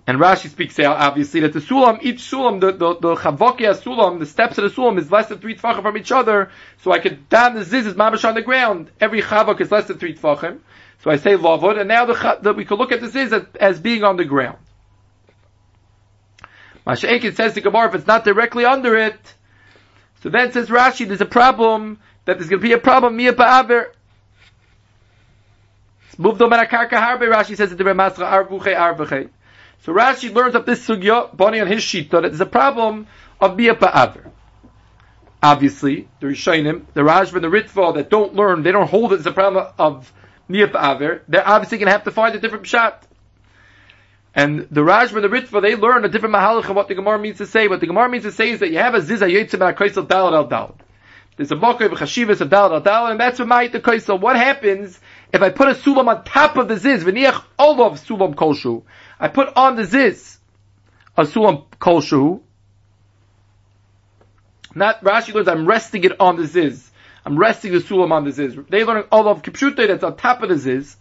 And 0.07 0.19
Rashi 0.19 0.49
speaks 0.49 0.79
out 0.79 0.97
obviously 0.97 1.41
that 1.41 1.53
the 1.53 1.59
sulam, 1.59 2.01
each 2.01 2.19
sulam, 2.19 2.59
the 2.59 2.71
the, 2.71 2.95
the 2.95 3.15
chavokia 3.15 3.79
sulam, 3.79 4.19
the 4.19 4.25
steps 4.25 4.57
of 4.57 4.63
the 4.63 4.81
sulam 4.81 4.97
is 4.97 5.11
less 5.11 5.27
than 5.27 5.39
three 5.39 5.55
tefachim 5.55 5.83
from 5.83 5.97
each 5.97 6.11
other. 6.11 6.49
So 6.81 6.91
I 6.91 6.99
could 6.99 7.29
down 7.29 7.55
the 7.55 7.63
ziz 7.63 7.85
is 7.85 7.93
mamash 7.93 8.27
on 8.27 8.33
the 8.33 8.41
ground. 8.41 8.89
Every 8.99 9.21
chavok 9.21 9.61
is 9.61 9.71
less 9.71 9.87
than 9.87 9.99
three 9.99 10.15
tefachim. 10.15 10.59
So 11.03 11.11
I 11.11 11.17
say 11.17 11.35
lavod, 11.35 11.79
and 11.79 11.87
now 11.87 12.05
the, 12.05 12.39
the, 12.41 12.53
we 12.53 12.65
could 12.65 12.79
look 12.79 12.91
at 12.91 13.01
the 13.01 13.09
ziz 13.09 13.31
as, 13.31 13.43
as 13.59 13.79
being 13.79 14.03
on 14.03 14.17
the 14.17 14.25
ground. 14.25 14.57
Masha'ekin 16.85 17.35
says 17.35 17.53
to 17.53 17.61
Gemara, 17.61 17.89
if 17.89 17.95
it's 17.95 18.07
not 18.07 18.23
directly 18.23 18.65
under 18.65 18.97
it, 18.97 19.19
so 20.23 20.29
then 20.29 20.51
says 20.51 20.69
Rashi, 20.69 21.07
there's 21.07 21.21
a 21.21 21.25
problem 21.25 21.99
that 22.25 22.37
there's 22.37 22.49
going 22.49 22.61
to 22.61 22.67
be 22.67 22.73
a 22.73 22.77
problem 22.77 23.17
miyah 23.17 23.33
ba'aver. 23.33 23.91
Moved 26.17 26.41
on. 26.41 26.49
Rashi 26.51 27.55
says 27.55 27.69
that 27.69 27.75
the 27.77 27.83
Masra 27.83 28.29
arvuche 28.29 28.75
arvuche. 28.75 29.29
So 29.81 29.93
Rashi 29.93 30.33
learns 30.33 30.55
up 30.55 30.65
this 30.65 30.87
sugya, 30.87 31.35
Bani 31.35 31.59
on 31.59 31.67
his 31.67 31.81
sheet, 31.81 32.11
that 32.11 32.21
there's 32.21 32.39
a 32.39 32.45
problem 32.45 33.07
of 33.39 33.57
Bia 33.57 33.75
Pa'aver. 33.75 34.29
Obviously, 35.41 36.07
the 36.19 36.27
Rishonim, 36.27 36.85
the 36.93 37.01
Rajva 37.01 37.35
and 37.35 37.43
the 37.43 37.47
Ritva 37.47 37.95
that 37.95 38.09
don't 38.11 38.35
learn, 38.35 38.61
they 38.61 38.71
don't 38.71 38.87
hold 38.87 39.11
it 39.13 39.19
as 39.19 39.25
a 39.25 39.31
problem 39.31 39.65
of 39.79 40.13
Nia 40.47 40.67
Pa'aver, 40.67 41.21
they're 41.27 41.47
obviously 41.47 41.79
going 41.79 41.87
to 41.87 41.93
have 41.93 42.03
to 42.03 42.11
find 42.11 42.35
a 42.35 42.39
different 42.39 42.67
shot. 42.67 43.07
And 44.35 44.67
the 44.69 44.81
Rajva 44.81 45.15
and 45.15 45.23
the 45.23 45.29
Ritva, 45.29 45.63
they 45.63 45.75
learn 45.75 46.05
a 46.05 46.09
different 46.09 46.35
mahalach 46.35 46.69
of 46.69 46.75
what 46.75 46.87
the 46.87 46.95
Gemara 46.95 47.17
means 47.17 47.39
to 47.39 47.47
say. 47.47 47.67
What 47.67 47.79
the 47.79 47.87
Gemara 47.87 48.07
means 48.07 48.23
to 48.23 48.31
say 48.31 48.51
is 48.51 48.59
that 48.59 48.69
you 48.69 48.77
have 48.77 48.93
a 48.93 48.99
Ziza 48.99 49.29
Yitzim 49.29 49.75
Kaisel 49.75 50.07
Dalad 50.07 50.33
al 50.33 50.47
Dalad. 50.47 50.75
There's 51.37 51.51
a 51.51 51.55
Mokkah 51.55 51.91
of 51.91 51.93
Chashivas 51.93 52.39
of 52.39 52.49
Dalad 52.49 52.71
al 52.71 52.81
Dalad, 52.81 53.11
and 53.11 53.19
that's 53.19 53.39
what 53.39 53.47
might 53.47 53.71
the 53.71 53.79
Kaisel. 53.79 54.21
What 54.21 54.35
happens 54.35 54.99
if 55.33 55.41
I 55.41 55.49
put 55.49 55.69
a 55.69 55.73
Sulam 55.73 56.07
on 56.07 56.23
top 56.23 56.55
of 56.57 56.67
the 56.67 56.77
Ziz, 56.77 57.03
V'niach 57.03 57.43
Olov 57.57 57.99
Sulam 58.05 58.35
Kolshu, 58.35 58.83
I 59.21 59.27
put 59.27 59.55
on 59.55 59.75
the 59.75 59.85
ziz 59.85 60.39
a 61.15 61.23
sulam 61.23 61.65
kolshu. 61.79 62.41
Not 64.73 65.03
Rashi 65.03 65.33
learns 65.33 65.47
I'm 65.47 65.67
resting 65.67 66.03
it 66.03 66.19
on 66.19 66.37
the 66.37 66.47
ziz. 66.47 66.89
I'm 67.23 67.37
resting 67.37 67.71
the 67.71 67.79
sulam 67.79 68.11
on 68.11 68.25
the 68.25 68.31
ziz. 68.31 68.57
They 68.69 68.83
learn 68.83 69.05
all 69.11 69.27
of 69.27 69.43
kipshute 69.43 69.87
that's 69.87 70.03
on 70.03 70.17
top 70.17 70.41
of 70.41 70.49
the 70.49 70.57
ziz. 70.57 70.97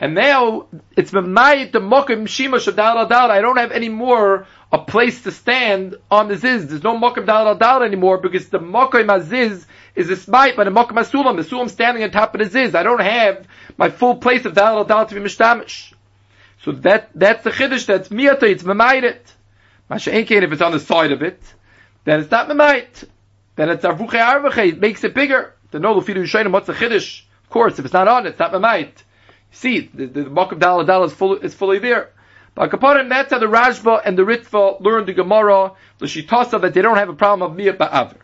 And 0.00 0.16
now 0.16 0.66
it's 0.96 1.12
Mamayit 1.12 1.70
the 1.70 1.78
Mokim 1.78 2.24
Shimash 2.24 2.66
of 2.66 2.74
Dal. 2.74 2.98
I 3.30 3.40
don't 3.40 3.56
have 3.58 3.70
any 3.70 3.88
more 3.88 4.48
a 4.72 4.78
place 4.78 5.22
to 5.22 5.30
stand 5.30 5.94
on 6.10 6.26
the 6.26 6.36
Ziz. 6.36 6.66
There's 6.66 6.82
no 6.82 6.98
Mokim 6.98 7.24
Dal 7.24 7.82
anymore 7.84 8.18
because 8.18 8.48
the 8.48 8.58
Mokim 8.58 9.14
Aziz 9.14 9.64
is 9.94 10.10
a 10.10 10.16
smite 10.16 10.56
by 10.56 10.64
the 10.64 10.70
Mokim 10.70 10.94
Asulam. 10.94 11.36
The 11.36 11.48
Sulam 11.48 11.70
standing 11.70 12.02
on 12.02 12.10
top 12.10 12.34
of 12.34 12.40
the 12.40 12.46
Ziz. 12.46 12.74
I 12.74 12.82
don't 12.82 13.00
have 13.00 13.46
my 13.76 13.90
full 13.90 14.16
place 14.16 14.44
of 14.44 14.54
Dal 14.54 14.84
Dal 14.84 15.06
to 15.06 15.14
be 15.14 15.20
Mishtamish. 15.20 15.91
So 16.64 16.72
that, 16.72 17.10
that's 17.14 17.44
the 17.44 17.50
Chiddush, 17.50 17.86
that's 17.86 18.08
Miyata, 18.08 18.44
it's 18.44 18.62
Mamayit. 18.62 19.20
Masha'enkein, 19.90 20.42
if 20.42 20.52
it's 20.52 20.62
on 20.62 20.72
the 20.72 20.80
side 20.80 21.12
of 21.12 21.22
it, 21.22 21.40
then 22.04 22.20
it's 22.20 22.30
not 22.30 22.48
Mamayit. 22.48 23.08
Then 23.56 23.68
it's 23.68 23.84
Arvuche 23.84 24.10
Arvuche, 24.10 24.68
it 24.68 24.80
makes 24.80 25.02
it 25.04 25.14
bigger. 25.14 25.54
The 25.70 25.80
no 25.80 25.94
Lufidu 25.94 26.22
Yishayim, 26.22 26.52
what's 26.52 26.68
the 26.68 26.72
Chiddush? 26.72 27.22
Of 27.44 27.50
course, 27.50 27.78
if 27.78 27.84
it's 27.84 27.94
not 27.94 28.08
on, 28.08 28.26
it's 28.26 28.38
not 28.38 28.52
Mamayit. 28.52 28.92
See, 29.50 29.90
the, 29.92 30.06
the, 30.06 30.22
the 30.24 30.30
Mokum 30.30 30.58
Dal 30.58 30.84
Dal 30.84 31.04
is, 31.04 31.12
full, 31.12 31.36
is 31.36 31.54
fully 31.54 31.78
there. 31.78 32.10
But 32.54 32.70
Kaparim, 32.70 33.08
that's 33.08 33.32
how 33.32 33.38
the 33.38 33.46
Rashba 33.46 34.02
and 34.04 34.16
the 34.16 34.22
Ritva 34.22 34.80
learned 34.80 35.08
the 35.08 35.14
Gemara, 35.14 35.72
the 35.98 36.06
Shitasa, 36.06 36.60
that 36.60 36.74
they 36.74 36.82
don't 36.82 36.96
have 36.96 37.08
a 37.08 37.14
problem 37.14 37.50
of 37.50 37.56
Miyat 37.56 37.76
Ba'aver. 37.76 38.16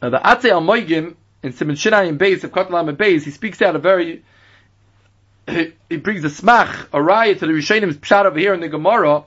Now 0.00 0.10
the 0.10 0.18
Atzei 0.18 0.50
Al 0.50 0.62
Moigim, 0.62 1.16
in 1.42 1.52
Simon 1.52 1.76
Shinai 1.76 2.08
and 2.08 2.18
Beis, 2.18 2.44
of 2.44 2.52
Kotlam 2.52 2.88
and 2.88 2.96
Beis, 2.98 3.24
he 3.24 3.30
speaks 3.30 3.60
out 3.60 3.76
a 3.76 3.78
very, 3.78 4.22
he 5.88 5.96
brings 5.96 6.24
a 6.24 6.28
smach, 6.28 6.86
a 6.92 7.02
riot 7.02 7.40
to 7.40 7.46
the 7.46 7.52
Rishonim 7.52 7.92
pshat 7.94 8.24
over 8.26 8.38
here 8.38 8.54
in 8.54 8.60
the 8.60 8.68
Gemara. 8.68 9.24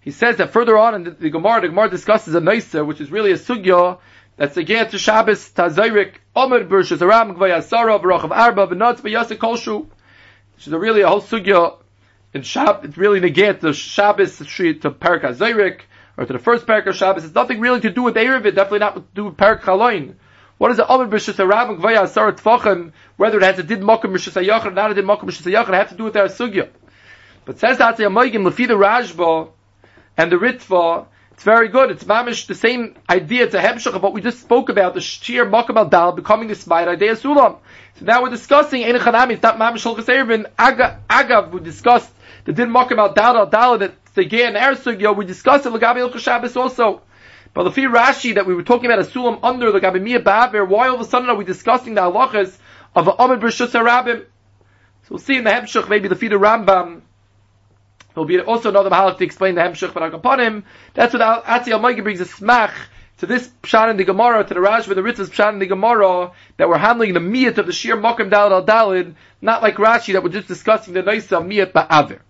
He 0.00 0.10
says 0.10 0.38
that 0.38 0.52
further 0.52 0.78
on 0.78 0.94
in 0.94 1.04
the, 1.04 1.10
the 1.10 1.30
Gemara, 1.30 1.60
the 1.60 1.68
Gemara 1.68 1.90
discusses 1.90 2.34
a 2.34 2.40
Neisa, 2.40 2.86
which 2.86 3.00
is 3.00 3.10
really 3.10 3.32
a 3.32 3.36
sugya, 3.36 3.98
that's 4.40 4.56
again 4.56 4.88
to 4.88 4.98
Shabbos 4.98 5.50
Tazayrik 5.50 6.14
Omer 6.34 6.64
Bershus 6.64 7.02
Aram 7.02 7.34
Gvay 7.34 7.58
Asara 7.58 8.00
Baruch 8.00 8.24
Arba 8.30 8.68
V'Notz 8.68 9.02
V'Yasek 9.02 9.36
Kolshu. 9.36 9.86
Which 10.54 10.66
is 10.66 10.72
a 10.72 10.78
really 10.78 11.02
a 11.02 11.08
whole 11.08 11.20
sugya 11.20 11.76
in 12.32 12.40
Shab. 12.40 12.84
It's 12.84 12.96
really 12.96 13.20
negate 13.20 13.60
the 13.60 13.74
Shabbos 13.74 14.38
to 14.38 14.44
Parak 14.44 15.24
Azayrik 15.24 15.80
or 16.16 16.24
to 16.24 16.32
the 16.32 16.38
first 16.38 16.64
Parak 16.64 16.86
of 16.86 16.96
Shabbos. 16.96 17.24
It's 17.24 17.34
nothing 17.34 17.60
really 17.60 17.80
to 17.80 17.90
do 17.90 18.02
with 18.02 18.14
Erevit. 18.14 18.54
Definitely 18.54 18.78
not 18.78 18.94
to 18.94 19.04
do 19.14 19.24
with 19.26 19.36
Parak 19.36 19.60
Chaloin. 19.60 20.14
What 20.60 20.72
is 20.72 20.76
the 20.76 20.86
Omer 20.86 21.06
Bershus 21.06 21.38
Aram 21.38 21.78
Gvay 21.78 21.96
Asara 21.96 22.38
Tfachim? 22.38 22.92
Whether 23.16 23.38
it 23.38 23.44
has 23.44 23.56
to 23.56 23.62
did 23.62 23.80
Mokum 23.80 24.12
Bershus 24.12 24.38
Ayachar 24.38 24.66
or 24.66 24.70
not 24.72 24.90
a 24.90 24.94
did 24.94 25.06
Mokum 25.06 25.22
Bershus 25.22 25.50
Ayachar, 25.50 25.72
have 25.72 25.88
to 25.88 25.94
do 25.94 26.04
with 26.04 26.12
their 26.12 26.26
sugya. 26.26 26.68
But 27.46 27.58
says 27.58 27.78
that 27.78 27.96
the 27.96 28.02
Amoygim 28.02 28.46
Lefi 28.46 28.68
the 28.68 28.74
Rajba 28.74 29.48
and 30.18 30.30
the 30.30 30.36
Ritva 30.36 31.06
it's 31.32 31.44
very 31.46 31.68
good. 31.68 31.90
It's 31.90 32.04
mamish 32.04 32.46
the 32.46 32.54
same 32.54 32.96
idea. 33.08 33.44
It's 33.44 33.54
a 33.54 33.62
hemshach 33.62 33.94
of 33.94 34.02
what 34.02 34.12
we 34.12 34.20
just 34.20 34.40
spoke 34.42 34.68
about, 34.68 34.92
the 34.92 35.00
shir 35.00 35.46
makam 35.46 35.76
al 35.78 35.88
dal 35.88 36.12
becoming 36.12 36.48
the 36.48 36.54
smite 36.54 36.88
idea 36.88 37.16
sulam. 37.16 37.56
So 37.98 38.04
now 38.04 38.22
we're 38.22 38.28
discussing 38.28 38.84
ein 38.84 38.96
chanami. 38.96 39.32
It's 39.32 39.42
not 39.42 39.56
mamish 39.56 39.82
shulchas 39.82 40.04
erevin. 40.04 40.44
Agav, 40.58 41.52
we 41.52 41.60
discussed 41.60 42.12
the 42.44 42.52
din 42.52 42.68
makam 42.68 42.98
al 42.98 43.14
dal 43.14 43.38
al 43.38 43.46
dal 43.46 43.78
that 43.78 43.94
the 44.12 44.26
gay 44.26 44.44
and 44.44 44.56
er 44.56 44.74
sugyo. 44.74 45.16
We 45.16 45.24
discussed 45.24 45.64
it 45.64 45.72
ilchas 45.72 46.18
Shabbos 46.18 46.54
also. 46.54 47.00
The 47.62 47.70
fear 47.70 47.90
Rashi 47.90 48.34
that 48.36 48.46
we 48.46 48.54
were 48.54 48.62
talking 48.62 48.86
about 48.86 49.00
a 49.00 49.08
sulam 49.08 49.40
under 49.42 49.70
the 49.70 49.80
gabi 49.80 50.00
miyah 50.00 50.22
ba'aver, 50.22 50.66
why 50.66 50.88
all 50.88 50.94
of 50.94 51.00
a 51.02 51.04
sudden 51.04 51.28
are 51.28 51.36
we 51.36 51.44
discussing 51.44 51.94
the 51.94 52.00
halachas 52.00 52.56
of 52.94 53.06
amid 53.06 53.40
b'rishus 53.40 53.72
harabim? 53.72 54.20
So 55.02 55.08
we'll 55.10 55.18
see 55.18 55.36
in 55.36 55.44
the 55.44 55.50
hemshach 55.50 55.88
maybe 55.88 56.08
the 56.08 56.16
feed 56.16 56.32
Rambam 56.32 57.02
There'll 58.14 58.26
be 58.26 58.40
also 58.40 58.70
another 58.70 58.90
mahalik 58.90 59.18
to 59.18 59.24
explain 59.24 59.54
the 59.54 59.60
hemshich 59.60 59.94
but 59.94 60.14
upon 60.14 60.40
him. 60.40 60.64
That's 60.94 61.12
what 61.12 61.44
Atzi 61.44 61.68
Almaigi 61.68 62.02
brings 62.02 62.20
a 62.20 62.24
smach 62.24 62.72
to 63.18 63.26
this 63.26 63.48
pshat 63.62 63.90
in 63.90 63.96
the 63.98 64.04
Gemara, 64.04 64.42
to 64.44 64.54
the 64.54 64.60
with 64.60 64.96
the 64.96 65.02
Ritz's 65.02 65.30
pshat 65.30 65.52
in 65.52 65.58
the 65.58 65.66
Gemara, 65.66 66.32
that 66.56 66.68
we're 66.68 66.78
handling 66.78 67.14
the 67.14 67.20
miyat 67.20 67.58
of 67.58 67.66
the 67.66 67.72
shir 67.72 67.96
mokim 67.96 68.30
dalad 68.30 68.50
al 68.50 68.64
dalid, 68.64 69.14
not 69.40 69.62
like 69.62 69.76
Rashi 69.76 70.14
that 70.14 70.22
we're 70.24 70.30
just 70.30 70.48
discussing 70.48 70.94
the 70.94 71.02
nice 71.02 71.28
miyat 71.28 71.72
ba'aver. 71.72 72.20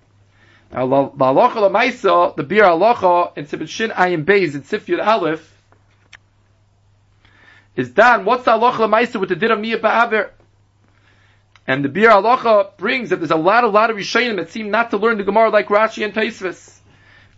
Now, 0.72 0.86
la'alocha 0.86 1.54
la'maisa, 1.54 2.36
the 2.36 2.42
bir 2.42 2.62
alocha 2.62 3.36
in 3.36 3.46
Sibit 3.46 3.68
Shin 3.68 3.90
Ayin 3.90 4.24
Beis 4.24 4.54
in 4.54 4.62
Sifyud 4.62 5.04
Aleph, 5.04 5.56
is 7.76 7.90
done. 7.90 8.24
What's 8.24 8.44
the 8.44 8.52
alocha 8.52 8.88
la'maisa 8.88 9.18
with 9.18 9.30
the 9.30 9.36
din 9.36 9.50
of 9.50 9.58
miyat 9.58 9.80
ba'aver? 9.80 10.30
And 11.70 11.84
the 11.84 11.88
Bir 11.88 12.08
Halacha 12.08 12.76
brings 12.78 13.10
that 13.10 13.16
there's 13.16 13.30
a 13.30 13.36
lot, 13.36 13.62
a 13.62 13.68
lot 13.68 13.90
of 13.90 13.96
Rishayim 13.96 14.36
that 14.36 14.50
seem 14.50 14.70
not 14.70 14.90
to 14.90 14.96
learn 14.96 15.18
the 15.18 15.22
Gemara 15.22 15.50
like 15.50 15.68
Rashi 15.68 16.04
and 16.04 16.12
Taisvis. 16.12 16.78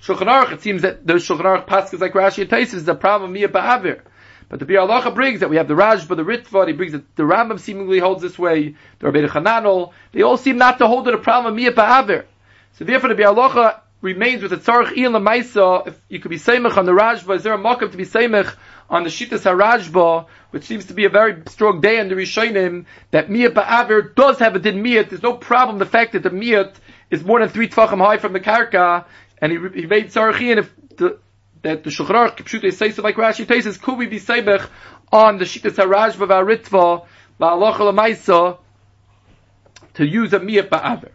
Shulchan 0.02 0.26
Aruch, 0.26 0.52
it 0.52 0.62
seems 0.62 0.82
that 0.82 1.06
the 1.06 1.14
Shulchan 1.14 1.42
Aruch 1.42 1.66
passes 1.66 2.00
like 2.00 2.14
Rashi 2.14 2.40
and 2.40 2.50
Taisvis 2.50 2.74
is 2.74 2.88
a 2.88 2.94
problem 2.94 3.30
of 3.30 3.36
Miyah 3.36 3.52
Ba'avir. 3.52 4.00
But 4.48 4.58
the 4.58 4.64
Bir 4.64 4.78
Halacha 4.78 5.14
brings 5.14 5.40
that 5.40 5.50
we 5.50 5.56
have 5.56 5.68
the 5.68 5.74
Rajba, 5.74 6.08
the 6.08 6.24
Ritva, 6.24 6.66
he 6.66 6.72
brings 6.72 6.92
that 6.92 7.14
the 7.14 7.24
Rambam 7.24 7.60
seemingly 7.60 7.98
holds 7.98 8.22
this 8.22 8.38
way, 8.38 8.74
the 9.00 9.10
Rabbi 9.10 9.26
Chananel, 9.26 9.92
they 10.12 10.22
all 10.22 10.38
seem 10.38 10.56
not 10.56 10.78
to 10.78 10.86
hold 10.86 11.08
it 11.08 11.14
a 11.14 11.18
problem 11.18 11.52
of 11.52 11.60
Miyah 11.60 11.74
Ba'avir. 11.74 12.24
So 12.72 12.84
therefore 12.84 13.10
the 13.10 13.14
Bir 13.14 13.24
Halacha 13.24 13.80
remains 14.00 14.42
with 14.42 14.50
the 14.50 14.56
Tzarech 14.56 14.96
Ian 14.96 15.12
Lamaisa, 15.12 15.86
if 15.86 16.00
you 16.08 16.18
could 16.18 16.30
be 16.30 16.38
Seimach 16.38 16.76
on 16.76 16.86
the 16.86 16.92
Rajba, 16.92 17.36
is 17.36 17.42
there 17.44 17.52
a 17.52 17.58
mock 17.58 17.80
to 17.80 17.88
be 17.88 18.04
Seimach 18.04 18.54
on 18.90 19.04
the 19.04 19.10
Shitas 19.10 19.42
HaRajba, 19.42 20.26
which 20.50 20.64
seems 20.64 20.86
to 20.86 20.94
be 20.94 21.04
a 21.04 21.08
very 21.08 21.42
strong 21.46 21.80
day 21.80 21.98
in 21.98 22.08
the 22.08 22.14
Rishonim, 22.14 22.84
that 23.10 23.28
Miyat 23.28 23.54
Ba'avir 23.54 24.14
does 24.14 24.38
have 24.40 24.54
a 24.56 24.58
din 24.58 24.82
Miyat. 24.82 25.08
There's 25.08 25.22
no 25.22 25.34
problem 25.34 25.78
the 25.78 25.86
fact 25.86 26.12
that 26.12 26.22
the 26.22 26.30
Miyat 26.30 26.74
is 27.10 27.24
more 27.24 27.40
than 27.40 27.48
three 27.48 27.68
Tvachim 27.68 28.04
high 28.04 28.18
from 28.18 28.32
the 28.32 28.40
Karka, 28.40 29.06
and 29.38 29.52
he, 29.52 29.80
he 29.80 29.86
made 29.86 30.08
Tzarachian 30.08 30.58
if 30.58 30.74
the, 30.96 31.18
that 31.62 31.84
the 31.84 31.90
Shulchan 31.90 32.36
Aruch, 32.36 32.72
says 32.74 32.96
so 32.96 33.02
like 33.02 33.16
Rashi 33.16 33.46
says, 33.62 33.78
could 33.78 33.96
we 33.96 34.06
be 34.06 34.18
Seibech 34.18 34.68
on 35.12 35.38
the 35.38 35.44
Shitas 35.44 35.76
HaRajba 35.76 36.26
V'Aritva, 36.26 37.06
V'Alocha 37.40 37.92
L'Maisa, 37.92 38.58
to 39.94 40.06
use 40.06 40.32
a 40.32 40.40
Miyat 40.40 40.68
Ba'avir. 40.68 41.12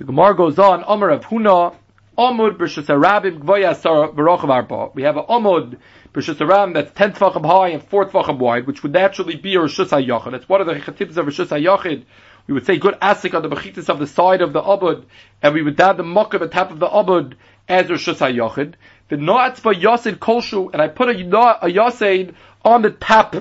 The 0.00 0.06
Gemara 0.06 0.34
goes 0.34 0.58
on, 0.58 0.82
Omer 0.86 1.10
of 1.10 1.26
Huna, 1.26 1.74
Omud 2.16 2.56
b'shus 2.56 2.86
harabim 2.86 3.38
gvoya 3.40 3.72
asar 3.72 4.08
v'rochav 4.08 4.48
arba. 4.48 4.88
We 4.94 5.02
have 5.02 5.18
an 5.18 5.24
Omud 5.24 5.76
b'shus 6.14 6.36
harabim 6.36 6.72
that's 6.72 6.90
ten 6.92 7.12
tefachim 7.12 7.44
high 7.44 7.68
and 7.68 7.82
four 7.82 8.06
tefachim 8.06 8.38
wide, 8.38 8.66
which 8.66 8.82
would 8.82 8.94
naturally 8.94 9.36
be 9.36 9.56
a 9.56 9.58
rishus 9.58 9.88
hayachid. 9.88 10.30
That's 10.30 10.48
one 10.48 10.62
of 10.62 10.68
the 10.68 10.76
chatibs 10.76 11.18
of 11.18 11.26
rishus 11.26 11.48
hayachid. 11.48 12.04
We 12.46 12.54
would 12.54 12.64
say 12.64 12.78
good 12.78 12.94
asik 12.94 13.34
on 13.34 13.42
the 13.42 13.50
bechitas 13.50 13.90
of 13.90 13.98
the 13.98 14.06
side 14.06 14.40
of 14.40 14.54
the 14.54 14.62
Omud, 14.62 15.04
and 15.42 15.52
we 15.52 15.60
would 15.60 15.78
add 15.78 15.98
the 15.98 16.02
muck 16.02 16.32
at 16.32 16.40
the 16.40 16.48
top 16.48 16.70
of 16.70 16.78
the 16.78 16.88
Omud 16.88 17.34
as 17.68 17.88
rishus 17.88 18.26
hayachid. 18.26 18.76
The 19.10 19.16
noatzba 19.16 19.74
yasid 19.74 20.16
kolshu, 20.16 20.72
and 20.72 20.80
I 20.80 20.88
put 20.88 21.10
a, 21.10 21.12
a 21.12 21.68
yasid 21.68 22.32
on 22.64 22.80
the 22.80 22.90
top 22.90 23.34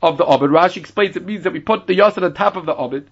of 0.00 0.16
the 0.16 0.24
Omud. 0.24 0.50
Rashi 0.50 0.76
explains 0.76 1.16
it 1.16 1.26
means 1.26 1.42
that 1.42 1.52
we 1.52 1.58
put 1.58 1.88
the 1.88 1.98
yasid 1.98 2.18
on 2.18 2.22
the 2.22 2.30
top 2.30 2.54
of 2.54 2.66
the 2.66 2.74
Omud. 2.74 3.06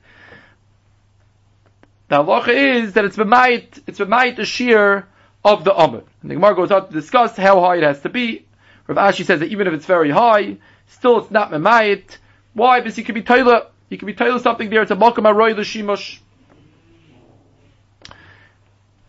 The 2.12 2.23
halacha 2.23 2.49
is 2.49 2.92
that 2.92 3.07
it's 3.07 3.16
b'mayit, 3.16 3.85
it's 3.87 3.99
b'mayit 3.99 4.37
the 4.37 4.45
shear 4.45 5.09
of 5.42 5.64
the 5.64 5.71
Amud. 5.71 6.04
And 6.21 6.31
the 6.31 6.35
Gemara 6.35 6.54
goes 6.54 6.71
on 6.71 6.88
to 6.88 6.92
discuss 6.92 7.38
how 7.38 7.62
high 7.62 7.76
it 7.76 7.85
has 7.85 8.02
to 8.02 8.11
be. 8.11 8.45
Rav 8.87 8.99
Ashi 8.99 9.25
says 9.25 9.40
that 9.40 9.47
even 9.47 9.66
if 9.66 9.73
it's 9.73 9.87
very 9.87 10.11
high, 10.11 10.59
still 10.88 11.21
it's 11.21 11.31
not 11.31 11.50
memayit. 11.50 12.19
Why? 12.52 12.81
Because 12.81 12.97
he 12.97 13.02
could 13.02 13.14
be 13.14 13.23
Taylor, 13.23 13.69
he 13.88 13.97
could 13.97 14.04
be 14.04 14.12
Taylor 14.12 14.38
something 14.40 14.69
there, 14.69 14.83
it's 14.83 14.90
a 14.90 14.95
Malkam 14.95 15.26
Aroy 15.26 15.54
L'Shimush. 15.54 16.19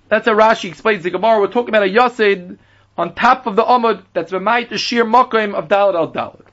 That's 0.07 0.25
how 0.25 0.35
Rashi 0.35 0.69
explains 0.69 1.03
the 1.03 1.09
Gemara. 1.09 1.41
We're 1.41 1.47
talking 1.47 1.75
about 1.75 1.83
a 1.83 1.91
Yasid 1.91 2.57
on 2.97 3.15
top 3.15 3.47
of 3.47 3.57
the 3.57 3.65
Amud 3.65 4.05
that's 4.13 4.31
memayit 4.31 4.69
the 4.69 4.77
sheer 4.77 5.03
Makim 5.03 5.55
of 5.55 5.67
Dalad 5.67 5.95
al 5.95 6.13
Dalad. 6.13 6.45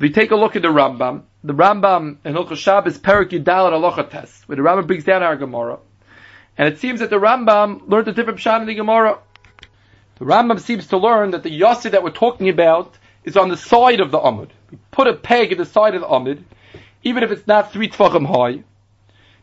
We 0.00 0.10
take 0.10 0.32
a 0.32 0.36
look 0.36 0.56
at 0.56 0.62
the 0.62 0.68
Rambam. 0.68 1.22
The 1.46 1.54
Rambam 1.54 2.16
in 2.24 2.34
Hilchot 2.34 2.56
Shabbos 2.56 2.98
Perik 2.98 3.30
Yudalad 3.30 3.70
Alocha 3.70 4.10
test, 4.10 4.48
where 4.48 4.56
the 4.56 4.62
Rambam 4.62 4.88
brings 4.88 5.04
down 5.04 5.22
our 5.22 5.36
Gemara. 5.36 5.78
And 6.58 6.66
it 6.66 6.80
seems 6.80 6.98
that 6.98 7.08
the 7.08 7.20
Rambam 7.20 7.88
learned 7.88 8.08
a 8.08 8.12
different 8.12 8.40
pshat 8.40 8.62
in 8.62 8.66
the 8.66 8.74
Gemara. 8.74 9.20
The 10.18 10.24
Rambam 10.24 10.58
seems 10.58 10.88
to 10.88 10.96
learn 10.96 11.30
that 11.30 11.44
the 11.44 11.60
Yossi 11.60 11.92
that 11.92 12.02
we're 12.02 12.10
talking 12.10 12.48
about 12.48 12.98
is 13.22 13.36
on 13.36 13.48
the 13.48 13.56
side 13.56 14.00
of 14.00 14.10
the 14.10 14.18
Amud. 14.18 14.48
We 14.72 14.78
put 14.90 15.06
a 15.06 15.14
peg 15.14 15.52
in 15.52 15.58
the 15.58 15.64
side 15.64 15.94
of 15.94 16.00
the 16.00 16.08
Amud, 16.08 16.42
even 17.04 17.22
if 17.22 17.30
it's 17.30 17.46
not 17.46 17.72
three 17.72 17.90
tfachim 17.90 18.26
high. 18.26 18.64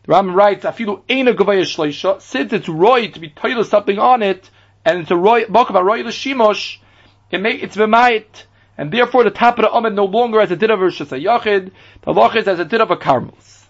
The 0.03 0.11
Rambam 0.11 0.35
writes, 0.35 0.65
"Afilu 0.65 1.03
ena 1.07 1.33
gavaya 1.33 1.61
shleisha." 1.61 2.21
Since 2.21 2.51
it's 2.51 2.67
right 2.67 3.13
to 3.13 3.19
be 3.21 3.29
titled 3.29 3.67
something 3.67 3.97
on 3.97 4.21
it, 4.21 4.49
and 4.83 4.99
it's 4.99 5.11
a 5.11 5.15
roy 5.15 5.45
bakam 5.45 5.81
roy 5.81 6.01
l'shimosh, 6.01 6.79
it 7.31 7.39
make 7.39 7.63
it's 7.63 7.77
v'mayit, 7.77 8.43
and 8.77 8.91
therefore 8.91 9.23
the 9.23 9.31
top 9.31 9.59
of 9.59 9.63
the 9.63 9.69
Amud 9.69 9.93
no 9.93 10.05
longer 10.05 10.39
has 10.39 10.51
a 10.51 10.55
din 10.55 10.71
of 10.71 10.81
a 10.81 10.85
yachid. 10.85 11.71
The 12.01 12.13
lach 12.13 12.35
is 12.35 12.47
as 12.47 12.59
a 12.59 12.65
din 12.65 12.81
of 12.81 12.91
a 12.91 12.95
karmels 12.95 13.63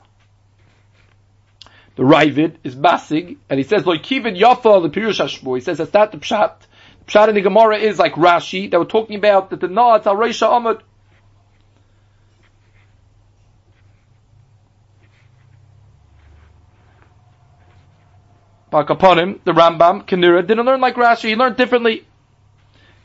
the 1.95 2.03
Ravid 2.03 2.55
is 2.63 2.75
Basig, 2.75 3.37
and 3.49 3.59
he 3.59 3.63
says, 3.63 3.83
Loikivin 3.83 4.39
Yafa 4.39 4.81
the 4.81 4.89
Pirush 4.89 5.23
Hashmo. 5.23 5.55
He 5.55 5.61
says 5.61 5.77
that's 5.77 5.93
not 5.93 6.11
the 6.11 6.17
Pshat. 6.17 6.61
The 7.05 7.11
Pshat 7.11 7.29
in 7.29 7.35
the 7.35 7.41
Gemara 7.41 7.77
is 7.77 7.99
like 7.99 8.13
Rashi, 8.13 8.71
that 8.71 8.79
we're 8.79 8.85
talking 8.85 9.15
about 9.15 9.51
that 9.51 9.59
the 9.59 9.67
Naats 9.67 10.05
al 10.05 10.15
Reisha 10.15 10.49
Amud. 10.49 10.81
Back 18.71 18.89
upon 18.89 19.19
him, 19.19 19.39
the 19.43 19.51
Rambam, 19.51 20.03
Kanira, 20.07 20.45
didn't 20.45 20.65
learn 20.65 20.81
like 20.81 20.95
Rashi, 20.95 21.29
he 21.29 21.35
learned 21.35 21.57
differently. 21.57 22.07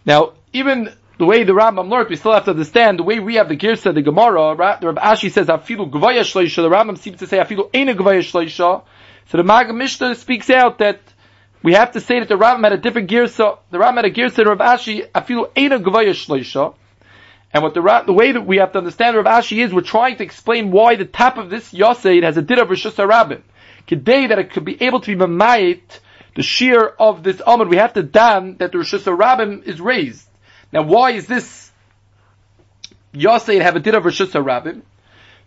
Now, 0.06 0.32
even 0.54 0.94
the 1.18 1.26
way 1.26 1.42
the 1.44 1.52
Rambam 1.52 1.90
learned, 1.90 2.08
we 2.08 2.16
still 2.16 2.32
have 2.32 2.44
to 2.44 2.52
understand 2.52 2.98
the 2.98 3.02
way 3.02 3.18
we 3.18 3.34
have 3.34 3.48
the 3.48 3.56
Girsa, 3.56 3.92
the 3.92 4.02
Gemara, 4.02 4.54
right? 4.54 4.80
The 4.80 4.86
Rabbi 4.86 5.02
Ashi 5.02 5.30
says, 5.32 5.48
Afilu 5.48 5.90
Gvaya 5.90 6.20
Shleisha, 6.20 6.56
the 6.56 6.70
Rambam 6.70 6.96
seems 6.96 7.18
to 7.18 7.26
say, 7.26 7.38
Afilu 7.38 7.70
Eina 7.72 7.96
Gvaya 7.96 8.20
Shleisha. 8.20 8.84
So 9.26 9.36
the 9.36 9.42
Maggid 9.42 9.74
Mishnah 9.74 10.14
speaks 10.14 10.48
out 10.48 10.78
that 10.78 11.00
we 11.62 11.74
have 11.74 11.92
to 11.92 12.00
say 12.00 12.20
that 12.20 12.28
the 12.28 12.36
Rambam 12.36 12.62
had 12.62 12.72
a 12.72 12.78
different 12.78 13.10
Girsa, 13.10 13.58
the 13.70 13.78
Rambam 13.78 13.96
had 13.96 14.04
a 14.04 14.10
Girsa, 14.10 14.46
Rabbi 14.46 14.64
Ashi, 14.64 15.10
Afilu 15.10 15.50
Eina 15.54 15.82
Gvaya 15.82 16.10
Shleisha. 16.10 16.74
And 17.52 17.62
what 17.62 17.74
the, 17.74 18.02
the 18.06 18.12
way 18.12 18.32
that 18.32 18.46
we 18.46 18.58
have 18.58 18.72
to 18.72 18.78
understand 18.78 19.16
Rav 19.16 19.24
Ashi 19.24 19.64
is, 19.64 19.72
we're 19.72 19.80
trying 19.80 20.16
to 20.18 20.24
explain 20.24 20.70
why 20.70 20.96
the 20.96 21.06
top 21.06 21.38
of 21.38 21.48
this 21.50 21.72
Yaseid 21.72 22.22
has 22.22 22.36
a 22.36 22.42
din 22.42 22.58
of 22.58 22.68
Rishus 22.68 22.92
HaRabim. 22.92 23.42
Today 23.86 24.26
that 24.26 24.38
it 24.38 24.52
could 24.52 24.66
be 24.66 24.80
able 24.82 25.00
to 25.00 25.16
be 25.16 25.24
mamayit, 25.24 26.00
the 26.36 26.42
shear 26.42 26.84
of 26.86 27.22
this 27.22 27.36
Amud, 27.36 27.70
we 27.70 27.78
have 27.78 27.94
to 27.94 28.02
damn 28.02 28.58
that 28.58 28.72
the 28.72 28.78
Rishus 28.78 29.04
HaRabim 29.04 29.64
is 29.64 29.80
raised. 29.80 30.27
Now 30.72 30.82
why 30.82 31.12
is 31.12 31.26
this 31.26 31.70
Yaseid 33.14 33.62
have 33.62 33.76
a 33.76 33.80
din 33.80 33.94
of 33.94 34.04
Rishus 34.04 34.30
HaRabim? 34.32 34.82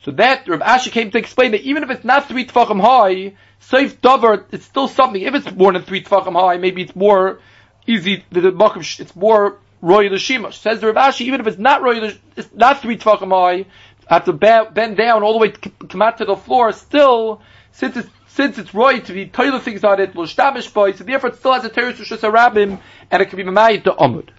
So 0.03 0.11
that 0.11 0.47
Rav 0.47 0.61
Ashi 0.61 0.91
came 0.91 1.11
to 1.11 1.19
explain 1.19 1.51
that 1.51 1.61
even 1.61 1.83
if 1.83 1.91
it's 1.91 2.03
not 2.03 2.27
three 2.27 2.45
tefachim 2.45 2.81
high, 2.81 3.35
Seif 3.61 4.01
Dover, 4.01 4.45
it's 4.51 4.65
still 4.65 4.87
something. 4.87 5.21
If 5.21 5.35
it's 5.35 5.51
more 5.51 5.71
than 5.71 5.83
three 5.83 6.03
tefachim 6.03 6.33
high, 6.33 6.57
maybe 6.57 6.81
it's 6.81 6.95
more 6.95 7.39
easy, 7.85 8.25
the, 8.31 8.41
the 8.41 8.95
it's 8.99 9.15
more 9.15 9.59
Roy 9.79 10.09
Shimash. 10.09 10.53
Says 10.53 10.81
the 10.81 10.91
Rav 10.91 11.13
Ashi, 11.13 11.21
even 11.21 11.39
if 11.39 11.47
it's 11.47 11.59
not 11.59 11.83
Roy, 11.83 12.15
it's 12.35 12.49
not 12.53 12.81
three 12.81 12.97
tefachim 12.97 13.29
high, 13.29 13.67
I 14.09 14.15
have 14.15 14.25
to 14.25 14.33
bend 14.33 14.97
down 14.97 15.21
all 15.21 15.33
the 15.33 15.39
way 15.39 15.51
to 15.51 15.69
come 15.87 16.01
out 16.01 16.17
to 16.17 16.25
the 16.25 16.35
floor, 16.35 16.71
still, 16.71 17.41
since 17.71 17.95
it's 17.95 18.09
since 18.27 18.57
it's 18.57 18.73
right 18.73 19.03
to 19.05 19.13
be 19.13 19.25
toiler 19.25 19.59
things 19.59 19.83
on 19.83 19.99
it, 19.99 20.15
l'shtamish 20.15 20.73
boy, 20.73 20.93
so 20.93 21.03
therefore 21.03 21.31
it 21.31 21.35
still 21.35 21.51
has 21.51 21.65
a 21.65 21.69
terrorist 21.69 22.01
rishus 22.01 22.19
harabim, 22.19 22.79
and 23.11 23.21
it 23.21 23.25
can 23.25 23.37
be 23.37 23.43
mamayit 23.43 23.83
to 23.83 23.91
amud. 23.91 24.29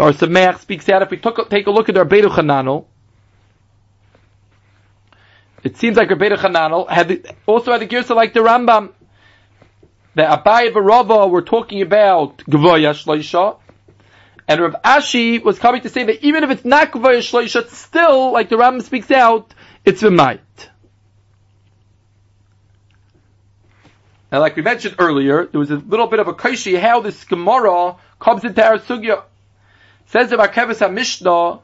The 0.00 0.06
Or 0.06 0.12
Sameach 0.12 0.60
speaks 0.60 0.88
out, 0.88 1.02
if 1.02 1.10
we 1.10 1.18
took, 1.18 1.50
take 1.50 1.66
a 1.66 1.70
look 1.70 1.90
at 1.90 1.96
our 1.98 2.06
Beru 2.06 2.30
Chananel, 2.30 2.86
it 5.62 5.76
seems 5.76 5.98
like 5.98 6.08
Rabbeinu 6.08 6.38
Chananel 6.38 6.88
had 6.88 7.08
the, 7.08 7.34
also 7.44 7.70
had 7.70 7.82
the 7.82 7.86
Girsa 7.86 8.16
like 8.16 8.32
the 8.32 8.40
Rambam. 8.40 8.94
The 10.14 10.22
Abai 10.22 10.68
and 10.68 10.86
Rava 10.86 11.26
were 11.26 11.42
talking 11.42 11.82
about 11.82 12.38
Gvoya 12.38 12.94
Shloisha, 12.94 13.58
and 14.48 14.60
Rav 14.62 14.76
Ashi 14.82 15.44
was 15.44 15.58
coming 15.58 15.82
to 15.82 15.90
say 15.90 16.04
that 16.04 16.24
even 16.24 16.44
if 16.44 16.50
it's 16.50 16.64
not 16.64 16.92
Gvoya 16.92 17.18
Shloisha, 17.18 17.60
it's 17.60 17.76
still, 17.76 18.32
like 18.32 18.48
the 18.48 18.56
Rambam 18.56 18.80
speaks 18.80 19.10
out, 19.10 19.52
it's 19.84 20.02
might. 20.02 20.40
Now, 24.32 24.40
like 24.40 24.56
we 24.56 24.62
mentioned 24.62 24.94
earlier, 24.98 25.44
there 25.44 25.58
was 25.58 25.70
a 25.70 25.76
little 25.76 26.06
bit 26.06 26.20
of 26.20 26.28
a 26.28 26.32
kaishi 26.32 26.80
how 26.80 27.02
this 27.02 27.22
Gemara 27.24 27.96
comes 28.18 28.44
into 28.44 28.64
our 28.64 28.78
sugya. 28.78 29.24
Says 30.10 30.30
the 30.30 30.36
Akevis 30.36 30.78
HaMishnah, 30.78 31.60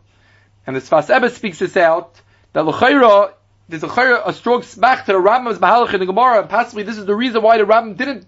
and 0.66 0.76
the 0.76 0.80
Sfas 0.80 1.08
Emes 1.08 1.32
speaks 1.32 1.58
this 1.58 1.76
out, 1.76 2.20
that 2.52 2.64
L'chaira 2.64 3.32
there's 3.68 3.82
a, 3.82 4.22
a 4.24 4.32
strong 4.32 4.62
smack 4.62 5.06
to 5.06 5.12
the 5.12 5.18
Rambam's 5.18 5.58
Mahalach 5.58 5.92
in 5.92 6.00
the 6.00 6.06
Gemara, 6.06 6.40
and 6.40 6.48
possibly 6.48 6.84
this 6.84 6.98
is 6.98 7.06
the 7.06 7.14
reason 7.16 7.42
why 7.42 7.58
the 7.58 7.64
Rambam 7.64 7.96
didn't 7.96 8.26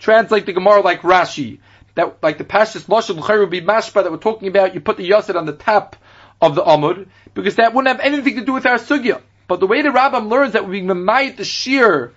translate 0.00 0.46
the 0.46 0.52
Gemara 0.52 0.80
like 0.80 1.02
Rashi. 1.02 1.60
That, 1.94 2.20
like 2.22 2.38
the 2.38 2.44
Pashas 2.44 2.86
Lashon 2.86 3.20
L'chayr 3.20 3.40
would 3.40 3.50
be 3.50 3.60
mashpa 3.60 4.02
that 4.02 4.10
we're 4.10 4.18
talking 4.18 4.48
about, 4.48 4.74
you 4.74 4.80
put 4.80 4.96
the 4.96 5.08
Yasid 5.08 5.36
on 5.36 5.46
the 5.46 5.52
top 5.52 5.96
of 6.40 6.56
the 6.56 6.62
Amud, 6.62 7.06
because 7.34 7.56
that 7.56 7.72
wouldn't 7.72 7.96
have 7.96 8.04
anything 8.04 8.36
to 8.36 8.44
do 8.44 8.52
with 8.52 8.66
our 8.66 8.78
Sugya. 8.78 9.20
But 9.46 9.60
the 9.60 9.66
way 9.68 9.82
the 9.82 9.90
Rambam 9.90 10.28
learns 10.28 10.54
that 10.54 10.68
we 10.68 10.82
might 10.82 11.36
the 11.36 11.44
sheer 11.44 12.12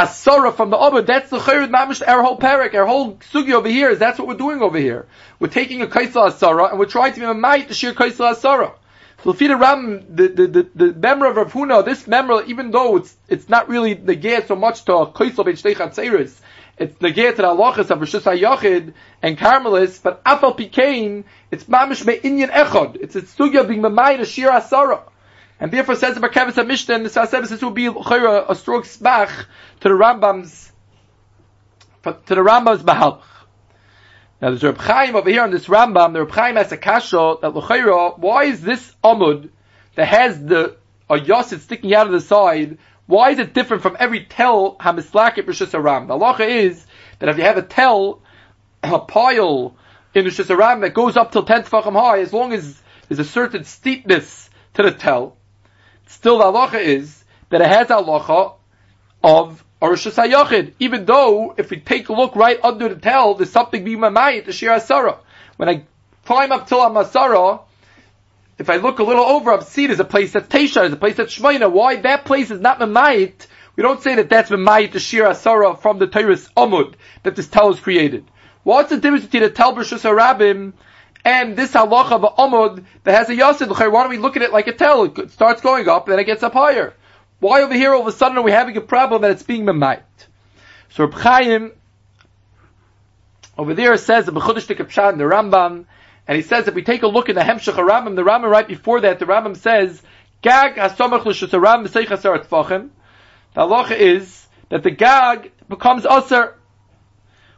Asara 0.00 0.54
from 0.54 0.70
the 0.70 0.78
Amud, 0.78 1.04
that's 1.04 1.28
the 1.28 1.38
Chayr 1.38 1.68
Mamish, 1.68 2.02
our 2.06 2.22
whole 2.22 2.38
parak, 2.38 2.74
our 2.74 2.86
whole 2.86 3.16
Sugya 3.16 3.52
over 3.52 3.68
here, 3.68 3.90
is 3.90 3.98
that's 3.98 4.18
what 4.18 4.28
we're 4.28 4.34
doing 4.34 4.62
over 4.62 4.78
here. 4.78 5.06
We're 5.38 5.48
taking 5.48 5.82
a 5.82 5.86
Kaisal 5.86 6.30
Asara, 6.30 6.70
and 6.70 6.78
we're 6.78 6.86
trying 6.86 7.12
to 7.12 7.20
be 7.20 7.26
a 7.26 7.34
might 7.34 7.68
the 7.68 7.74
sheer 7.74 7.92
Kaisal 7.92 8.34
Asara. 8.34 8.72
So 9.24 9.32
the 9.32 9.54
Ram, 9.54 10.06
the, 10.08 10.28
the, 10.28 10.46
the, 10.46 10.62
the 10.74 10.92
member 10.94 11.26
of 11.26 11.36
Rav 11.36 11.52
Huna, 11.52 11.84
this 11.84 12.06
member, 12.06 12.42
even 12.44 12.70
though 12.70 12.96
it's, 12.96 13.14
it's 13.28 13.50
not 13.50 13.68
really 13.68 13.94
negate 13.94 14.48
so 14.48 14.56
much 14.56 14.86
to 14.86 14.92
Koisel 14.92 15.44
ben 15.44 15.54
Shteichat 15.56 15.94
Seiris, 15.94 16.34
it's 16.78 16.98
negate 17.02 17.36
to 17.36 17.42
the 17.42 17.48
halachas 17.48 17.90
of 17.90 17.98
Rishus 17.98 18.22
HaYachid 18.22 18.94
and 19.20 19.36
Carmelis, 19.36 20.02
but 20.02 20.24
Afal 20.24 20.56
Pikain, 20.58 21.24
it's 21.50 21.64
mamish 21.64 22.06
me 22.06 22.18
Inyan 22.18 22.48
Echad. 22.48 22.96
It's 22.96 23.16
a 23.16 23.20
sugya 23.20 23.68
being 23.68 23.82
mamayit 23.82 24.20
a 24.20 24.24
shir 24.24 24.48
asara. 24.48 25.02
And 25.60 25.70
therefore 25.70 25.94
says 25.94 26.14
the 26.14 26.20
Barkevis 26.26 26.54
HaMishnah, 26.54 26.94
and 26.94 27.04
the 27.04 27.10
Sasebis, 27.10 27.50
this 27.50 27.60
will 27.60 27.70
be 27.70 27.86
a 27.86 28.54
strong 28.54 28.82
smach 28.82 29.28
to 29.80 29.88
the 29.88 29.94
Rambam's, 29.94 30.72
to 32.02 32.34
the 32.34 32.36
Rambam's 32.36 32.82
Bahalach. 32.82 33.22
Now 34.40 34.48
there's 34.48 34.62
Reb 34.62 34.78
Chaim 34.78 35.16
over 35.16 35.28
here 35.28 35.42
on 35.42 35.50
this 35.50 35.66
Rambam. 35.66 36.14
The 36.14 36.20
Reb 36.20 36.30
Chaim 36.30 36.56
has 36.56 36.72
a 36.72 36.78
kasha 36.78 37.36
that 37.42 37.54
l'chayra. 37.54 38.18
Why 38.18 38.44
is 38.44 38.62
this 38.62 38.94
amud 39.04 39.50
that 39.96 40.08
has 40.08 40.42
the 40.42 40.78
a 41.10 41.16
yasid 41.16 41.60
sticking 41.60 41.94
out 41.94 42.06
of 42.06 42.12
the 42.12 42.22
side? 42.22 42.78
Why 43.04 43.32
is 43.32 43.38
it 43.38 43.52
different 43.52 43.82
from 43.82 43.98
every 43.98 44.24
tel 44.24 44.76
hamislaket 44.76 45.44
rishus 45.44 45.74
aram? 45.74 46.06
The 46.06 46.14
halacha 46.14 46.48
is 46.48 46.86
that 47.18 47.28
if 47.28 47.36
you 47.36 47.42
have 47.42 47.58
a 47.58 47.62
tel, 47.62 48.22
a 48.82 48.98
pile 48.98 49.76
in 50.14 50.24
rishus 50.24 50.48
aram 50.48 50.80
that 50.80 50.94
goes 50.94 51.18
up 51.18 51.32
till 51.32 51.42
ten 51.42 51.64
tefachim 51.64 51.92
high, 51.92 52.20
as 52.20 52.32
long 52.32 52.54
as 52.54 52.80
there's 53.08 53.18
a 53.18 53.24
certain 53.24 53.64
steepness 53.64 54.48
to 54.72 54.84
the 54.84 54.92
tel, 54.92 55.36
still 56.10 56.38
the 56.38 56.44
halacha 56.44 56.80
is 56.80 57.24
that 57.48 57.60
it 57.60 57.68
has 57.68 57.90
a 57.90 57.94
halacha 57.94 58.54
of 59.22 59.64
or 59.80 59.92
Rishus 59.92 60.22
HaYachid, 60.22 60.74
even 60.78 61.06
though 61.06 61.54
if 61.56 61.70
we 61.70 61.78
take 61.78 62.10
a 62.10 62.12
look 62.12 62.36
right 62.36 62.58
under 62.62 62.88
the 62.88 62.96
tel, 62.96 63.34
there's 63.34 63.50
something 63.50 63.82
being 63.82 63.98
mamayit, 63.98 64.44
the 64.44 64.52
Shir 64.52 64.70
Asara. 64.70 65.16
When 65.56 65.68
I 65.70 65.84
climb 66.26 66.52
up 66.52 66.68
till 66.68 66.82
I'm 66.82 66.96
if 68.58 68.68
I 68.68 68.76
look 68.76 68.98
a 68.98 69.02
little 69.02 69.24
over, 69.24 69.52
I'm 69.52 69.62
see 69.62 69.86
there's 69.86 70.00
a 70.00 70.04
place 70.04 70.32
that's 70.32 70.48
Teisha, 70.48 70.74
there's 70.74 70.92
a 70.92 70.96
place 70.96 71.16
that's 71.16 71.34
Shmoina. 71.38 71.72
Why 71.72 71.96
that 71.96 72.26
place 72.26 72.50
is 72.50 72.60
not 72.60 72.78
mamayit? 72.78 73.46
We 73.74 73.82
don't 73.82 74.02
say 74.02 74.16
that 74.16 74.28
that's 74.28 74.50
mamayit, 74.50 74.92
the 74.92 75.00
Shir 75.00 75.24
Asara 75.24 75.80
from 75.80 75.98
the 75.98 76.06
Torah's 76.06 76.48
Amud, 76.56 76.94
that 77.22 77.36
this 77.36 77.48
tel 77.48 77.70
is 77.70 77.80
created. 77.80 78.26
What's 78.62 78.90
the 78.90 78.98
difference 78.98 79.24
between 79.24 79.44
the 79.44 79.50
tel 79.50 79.74
Rishus 79.74 80.02
HaRabim 80.02 80.74
and 81.24 81.56
this 81.56 81.72
halacha 81.72 82.12
of 82.12 82.36
Amud 82.36 82.84
that 83.04 83.14
has 83.14 83.28
a 83.28 83.34
Yasid? 83.34 83.68
Why 83.68 84.02
don't 84.02 84.10
we 84.10 84.18
look 84.18 84.36
at 84.36 84.42
it 84.42 84.52
like 84.52 84.66
a 84.66 84.72
tel? 84.72 85.04
It 85.04 85.30
starts 85.30 85.60
going 85.60 85.88
up, 85.88 86.06
then 86.06 86.18
it 86.18 86.24
gets 86.24 86.42
up 86.42 86.52
higher. 86.52 86.94
Why 87.40 87.62
over 87.62 87.74
here 87.74 87.94
all 87.94 88.02
of 88.02 88.06
a 88.06 88.12
sudden 88.12 88.38
are 88.38 88.42
we 88.42 88.50
having 88.50 88.76
a 88.76 88.80
problem 88.80 89.22
that 89.22 89.30
it's 89.30 89.42
being 89.42 89.64
memayit? 89.64 90.02
So 90.90 91.04
Reb 91.04 91.14
Chaim 91.14 91.72
over 93.56 93.74
there 93.74 93.96
says 93.96 94.26
the 94.26 94.32
Bechudish 94.32 94.66
Pshat 94.66 95.12
in 95.12 95.18
the 95.18 95.24
Rambam, 95.24 95.84
and 96.26 96.36
he 96.36 96.42
says 96.42 96.68
if 96.68 96.74
we 96.74 96.82
take 96.82 97.02
a 97.02 97.06
look 97.06 97.28
in 97.28 97.34
the 97.34 97.42
Hemshech 97.42 97.74
Rambam, 97.74 98.16
the 98.16 98.22
Rambam 98.22 98.50
right 98.50 98.66
before 98.66 99.00
that, 99.02 99.18
the 99.18 99.26
Rambam 99.26 99.56
says 99.56 100.02
Gag 100.42 100.76
Hasomach 100.76 101.24
L'Shusaram 101.24 101.86
B'Seich. 101.86 102.90
The 103.52 103.60
halacha 103.60 103.96
is 103.96 104.46
that 104.68 104.82
the 104.82 104.90
Gag 104.90 105.52
becomes 105.68 106.06
aser, 106.06 106.56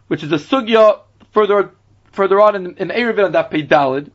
which 0.09 0.23
is 0.23 0.33
a 0.33 0.37
sugya 0.37 1.01
further 1.33 1.73
further 2.13 2.41
on 2.41 2.55
in, 2.55 2.77
in 2.77 2.89
Erevin 2.89 3.27
on 3.27 3.33
that 3.33 3.51
Pei 3.51 3.67
Dalid. 3.67 4.11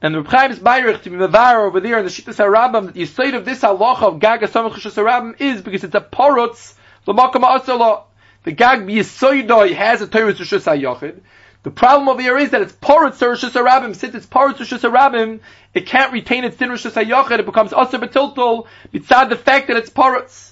And 0.00 0.14
the 0.14 0.22
Chaim 0.24 0.50
is 0.50 0.58
Bayrich 0.58 1.02
to 1.02 1.10
be 1.10 1.16
Mavar 1.16 1.64
over 1.66 1.80
there 1.80 1.98
in 1.98 2.04
the 2.04 2.10
Shittas 2.10 2.36
HaRambam 2.36 2.86
that 2.86 2.94
the 2.94 3.06
state 3.06 3.34
of 3.34 3.44
this 3.44 3.60
halacha 3.60 4.02
of 4.02 4.18
Gag 4.18 4.40
HaSamach 4.40 4.72
Shittas 4.72 5.02
HaRambam 5.02 5.40
is 5.40 5.62
because 5.62 5.84
it's 5.84 5.94
a 5.94 6.00
porutz 6.00 6.74
l'makam 7.06 7.42
ha'asala. 7.42 8.04
The 8.42 8.52
Gag 8.52 8.80
B'yisoidoi 8.80 9.74
has 9.74 10.02
a 10.02 10.08
Torah 10.08 10.34
Shittas 10.34 10.64
HaYachid. 10.64 11.20
The 11.62 11.70
problem 11.70 12.08
over 12.08 12.20
here 12.20 12.36
is 12.36 12.50
that 12.50 12.62
it's 12.62 12.72
porutz 12.72 13.18
to 13.20 13.26
Rishus 13.26 13.50
HaRabim. 13.50 13.94
Since 13.94 14.16
it's 14.16 14.26
porutz 14.26 14.56
to 14.56 14.64
Rishus 14.64 14.80
HaRabim, 14.80 15.38
it 15.72 15.86
can't 15.86 16.12
retain 16.12 16.42
its 16.42 16.56
din 16.56 16.70
Rishus 16.70 17.00
HaYachid. 17.00 17.38
It 17.38 17.46
becomes 17.46 17.72
Aser 17.72 17.98
B'tiltol 17.98 18.66
besides 18.90 19.30
the 19.30 19.36
fact 19.36 19.68
that 19.68 19.76
it's 19.76 19.90
porutz. 19.90 20.50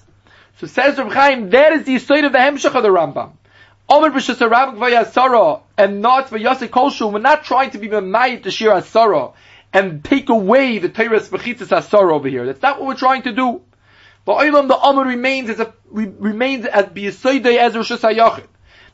So 0.59 0.69
says 0.69 0.99
Rav 0.99 1.13
Chaim, 1.13 1.51
that 1.51 1.73
is 1.73 1.85
the 1.85 1.99
state 1.99 2.23
of 2.23 2.33
the 2.33 2.39
Hemshech 2.39 2.75
of 2.75 2.85
the 2.85 2.91
Rambam. 2.91 3.33
Omer 3.93 4.11
b'shas 4.11 4.49
Rav 4.49 4.75
Gvayasara 4.77 5.63
and 5.77 6.01
not 6.01 6.29
v'yasik 6.29 6.69
kolshu. 6.69 7.13
We're 7.13 7.19
not 7.19 7.43
trying 7.43 7.71
to 7.71 7.79
be 7.79 7.89
memayit 7.89 8.45
to 8.45 8.51
shir 8.53 8.71
asara 8.71 9.33
and 9.73 10.05
take 10.05 10.29
away 10.29 10.79
the 10.79 10.89
Torah's 10.89 11.29
bechitzas 11.29 11.77
asara 11.77 12.13
over 12.13 12.29
here. 12.29 12.47
That's 12.47 12.63
not 12.63 12.79
what 12.79 12.87
we're 12.87 12.95
trying 12.95 13.23
to 13.23 13.33
do. 13.33 13.63
But 14.25 14.47
Olam 14.47 14.69
the 14.69 14.79
Omer 14.79 15.03
remains 15.05 15.51
as 15.51 15.59
a 15.59 15.75
remains 15.91 16.67
as 16.67 16.85
biyasoidei 16.85 17.57
as 17.57 17.75
Rosh 17.75 17.91
Hashanah. 17.91 18.45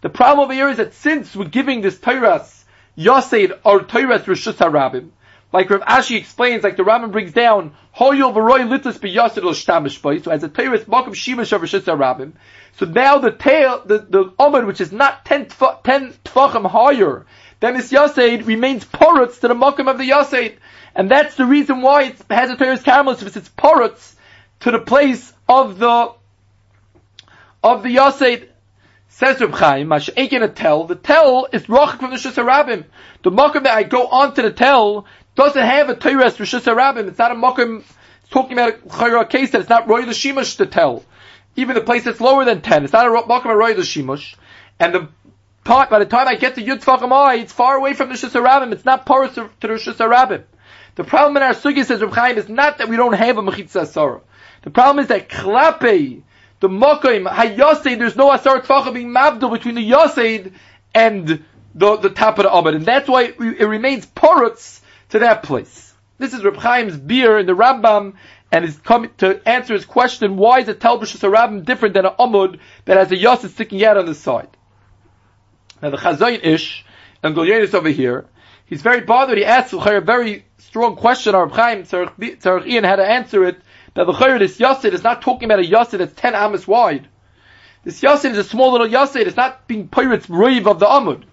The 0.01 0.09
problem 0.09 0.45
over 0.47 0.55
here 0.55 0.71
is 0.71 0.79
that 0.79 0.95
since 0.95 1.37
we're 1.37 1.45
giving 1.45 1.83
this 1.83 1.99
Torah's 1.99 2.65
Yosed 2.97 3.53
or 3.65 3.81
Torah's 3.81 4.27
Rosh 4.27 4.49
Hashanah, 4.49 5.11
like 5.53 5.71
Rav 5.71 5.83
Ashi 5.83 6.17
explains, 6.17 6.65
like 6.65 6.77
the 6.77 6.83
Rambam 6.83 7.13
brings 7.13 7.33
down, 7.33 7.75
So 7.97 8.11
as 8.11 8.19
a 8.19 10.49
Torah's 10.49 10.85
makom 10.85 11.15
shiva 11.15 11.43
shav 11.43 11.61
Rosh 11.61 11.75
Hashanah, 11.75 12.33
so 12.79 12.85
now 12.85 13.19
the 13.19 13.31
tail, 13.31 13.83
the, 13.85 13.99
the 13.99 14.25
Omid, 14.39 14.67
which 14.67 14.81
is 14.81 14.93
not 14.93 15.25
10, 15.25 15.47
tf- 15.47 15.83
10 15.83 16.13
tfachim 16.25 16.69
higher 16.69 17.25
than 17.61 17.75
this 17.75 17.91
Yaseid, 17.91 18.47
remains 18.47 18.85
porutz 18.85 19.41
to 19.41 19.49
the 19.49 19.55
Mokum 19.55 19.91
of 19.91 19.97
the 19.97 20.11
Yaseid. 20.11 20.57
And 20.95 21.11
that's 21.11 21.37
the 21.37 21.47
reason 21.47 21.81
why 21.81 22.05
it 22.05 22.17
has 22.29 22.51
a 22.51 22.57
Torah's 22.57 22.83
Karmelis, 22.83 23.21
because 23.21 23.37
it's 23.37 23.49
porutz 23.49 24.15
to 24.61 24.71
the 24.71 24.81
place 24.81 25.33
of 25.49 25.79
the, 25.79 26.13
of 27.63 27.83
the 27.83 27.97
Yaseid. 27.97 28.49
Says 29.09 29.41
Reb 29.41 29.55
Chaim, 29.55 29.89
Mash 29.89 30.11
ain't 30.15 30.31
gonna 30.31 30.49
tell. 30.49 30.85
The 30.85 30.95
tell 30.95 31.49
is 31.51 31.63
rochik 31.63 32.01
from 32.01 32.11
the 32.11 32.17
Shus 32.17 32.35
Harabim. 32.35 32.85
The 33.23 33.31
mokum 33.31 33.63
that 33.63 33.75
I 33.75 33.85
go 33.85 34.07
onto 34.07 34.43
the 34.43 34.53
tell 34.53 35.07
doesn't 35.37 35.63
have 35.63 35.89
a 35.89 35.95
Torah 35.95 36.31
for 36.31 36.45
Shus 36.45 36.63
Harabim. 36.63 37.09
It's 37.09 37.19
not 37.19 37.31
a 37.31 37.35
mokum. 37.35 37.81
It's 37.81 38.31
talking 38.31 38.55
about 38.55 38.75
a 38.75 38.79
chayra 38.89 39.29
case 39.29 39.53
that 39.53 39.61
it's 39.61 39.71
not 39.71 39.89
roy 39.89 40.05
the 40.05 40.13
shimush 40.13 40.57
to 40.57 40.67
tell. 40.67 41.05
Even 41.55 41.75
the 41.75 41.81
place 41.81 42.05
that's 42.05 42.21
lower 42.21 42.45
than 42.45 42.61
ten, 42.63 42.85
it's 42.85 42.93
not 42.93 43.07
a 43.07 43.11
mokum 43.11 43.55
roy 43.55 43.75
the 43.75 43.83
shimush. 43.83 44.35
And 44.81 44.95
the 44.95 45.09
part 45.63 45.91
by 45.91 45.99
the 45.99 46.07
time 46.07 46.27
I 46.27 46.35
get 46.35 46.57
to 46.57 46.63
Yud 46.63 46.83
Tfacham 46.83 47.39
it's 47.41 47.53
far 47.53 47.77
away 47.77 47.95
from 47.95 48.09
the 48.09 48.15
Shus 48.17 48.31
Harabim. 48.31 48.73
It's 48.73 48.85
not 48.85 49.07
porous 49.07 49.35
to, 49.35 49.51
the 49.61 49.69
Shus 49.69 49.95
Harabim. 49.95 50.45
The 50.97 51.05
problem 51.05 51.37
in 51.37 51.43
our 51.43 51.53
sugi 51.53 51.85
says 51.85 52.01
Reb 52.01 52.13
Chaim 52.15 52.39
is 52.39 52.49
not 52.49 52.79
that 52.79 52.89
we 52.89 52.97
don't 52.97 53.13
have 53.13 53.37
a 53.37 53.43
mechitza 53.43 53.83
asara. 53.83 54.23
The 54.63 54.71
problem 54.71 55.03
is 55.03 55.09
that 55.09 55.29
klape 55.29 56.23
the 56.61 56.69
mokim 56.69 57.31
hayasid, 57.31 57.99
there's 57.99 58.17
no 58.17 58.33
asar 58.33 58.63
tfacha 58.63 58.95
being 58.95 59.11
mabdul 59.11 59.53
between 59.53 59.75
the 59.75 59.91
yasid 59.91 60.53
and 60.95 61.45
the, 61.75 61.97
the 61.99 62.09
top 62.09 62.39
of 62.39 62.45
the 62.45 62.51
abad, 62.53 62.75
and 62.75 62.87
that's 62.87 63.07
why 63.09 63.25
it, 63.25 63.39
remains 63.39 64.07
porutz 64.07 64.81
to 65.17 65.21
that 65.21 65.43
place. 65.43 65.95
This 66.19 66.33
is 66.33 66.45
Reb 66.45 66.61
Chaim's 66.61 66.97
beer 66.97 67.39
in 67.39 67.47
the 67.47 67.53
Rambam, 67.53 68.15
and 68.51 68.65
is 68.65 68.77
coming 68.79 69.11
to 69.19 69.41
answer 69.47 69.75
his 69.75 69.85
question: 69.85 70.37
Why 70.37 70.61
is 70.61 70.69
a 70.69 70.75
telbushus 70.75 71.23
a 71.25 71.31
Rambam 71.31 71.65
different 71.65 71.95
than 71.95 72.07
an 72.07 72.13
amud 72.19 72.59
that 72.85 72.97
has 72.97 73.11
a 73.13 73.17
yasid 73.17 73.51
sticking 73.51 73.85
out 73.85 73.97
on 73.97 74.07
the 74.07 74.15
side? 74.15 74.49
Now 75.83 75.91
the 75.91 75.97
Chazayin 75.97 76.45
Ish 76.45 76.85
and 77.23 77.35
Gulyanis 77.35 77.75
over 77.75 77.89
here, 77.89 78.27
he's 78.67 78.83
very 78.83 79.01
bothered. 79.03 79.37
He 79.37 79.45
asks 79.45 79.73
a 79.73 80.01
very 80.01 80.45
strong 80.59 80.97
question. 80.97 81.35
Reb 81.35 81.53
Chaim 81.53 81.83
Tzarech 81.85 82.67
Ian 82.67 82.85
had 82.85 82.97
to 82.97 83.05
answer 83.05 83.45
it 83.45 83.61
that 83.95 84.05
the 84.07 84.13
chayr 84.13 84.39
this 84.39 84.59
yasid 84.59 84.93
is 84.93 85.03
not 85.03 85.23
talking 85.23 85.51
about 85.51 85.65
a 85.65 85.69
yasid 85.69 85.99
that's 85.99 86.15
ten 86.15 86.35
amas 86.35 86.67
wide. 86.67 87.09
This 87.85 88.01
yasid 88.01 88.33
is 88.33 88.39
a 88.39 88.45
small 88.45 88.73
little 88.73 88.89
yasid. 88.89 89.27
It's 89.27 89.37
not 89.37 89.67
being 89.67 89.89
pirates 89.89 90.27
roiv 90.27 90.67
of 90.67 90.79
the 90.79 90.87
amud. 90.87 91.25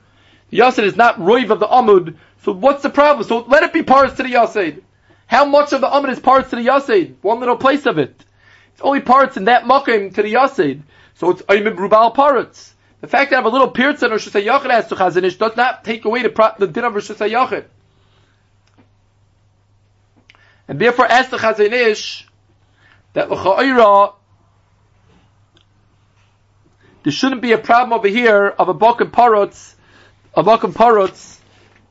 The 0.49 0.59
yasid 0.59 0.83
is 0.83 0.95
not 0.95 1.17
roiv 1.17 1.49
of 1.49 1.59
the 1.59 1.67
amud. 1.67 2.15
So 2.43 2.51
what's 2.51 2.83
the 2.83 2.89
problem? 2.89 3.25
So 3.25 3.39
let 3.39 3.63
it 3.63 3.71
be 3.71 3.83
parts 3.83 4.17
to 4.17 4.23
the 4.23 4.29
yasid. 4.29 4.81
How 5.27 5.45
much 5.45 5.71
of 5.71 5.79
the 5.79 5.87
amud 5.87 6.09
is 6.09 6.19
parts 6.19 6.49
to 6.49 6.57
the 6.57 6.67
yasid? 6.67 7.15
One 7.21 7.39
little 7.39 7.55
place 7.55 7.85
of 7.85 7.97
it. 7.97 8.13
It's 8.73 8.81
only 8.81 8.99
parts 8.99 9.37
in 9.37 9.45
that 9.45 9.63
makim 9.63 10.13
to 10.15 10.21
the 10.21 10.33
yasid. 10.33 10.81
So 11.15 11.29
it's 11.29 11.41
aimim 11.43 11.77
rubal 11.77 12.11
parts. 12.11 12.73
The 12.99 13.07
fact 13.07 13.31
that 13.31 13.37
I 13.37 13.39
have 13.39 13.45
a 13.45 13.49
little 13.49 13.71
pirza 13.71 14.07
or 14.11 14.17
shusay 14.17 14.45
yachid 14.45 14.69
as 14.69 14.87
to 14.87 14.95
chazanish 14.95 15.37
does 15.37 15.55
not 15.55 15.85
take 15.85 16.03
away 16.03 16.21
the, 16.23 16.53
the 16.59 16.67
din 16.67 16.83
of 16.83 16.93
shusay 16.93 17.31
yachid. 17.31 17.65
And 20.67 20.79
therefore, 20.79 21.05
as 21.05 21.29
the 21.29 21.37
chazanish, 21.37 22.25
that 23.13 23.29
l'cha'ira, 23.29 24.15
there 27.03 27.13
shouldn't 27.13 27.41
be 27.41 27.53
a 27.53 27.57
problem 27.57 27.97
over 27.97 28.07
here 28.07 28.47
of 28.47 28.67
a 28.67 28.73
bakim 28.73 29.11
parutz, 29.11 29.75
a 30.33 30.43
bakim 30.43 30.73
parutz 30.73 31.39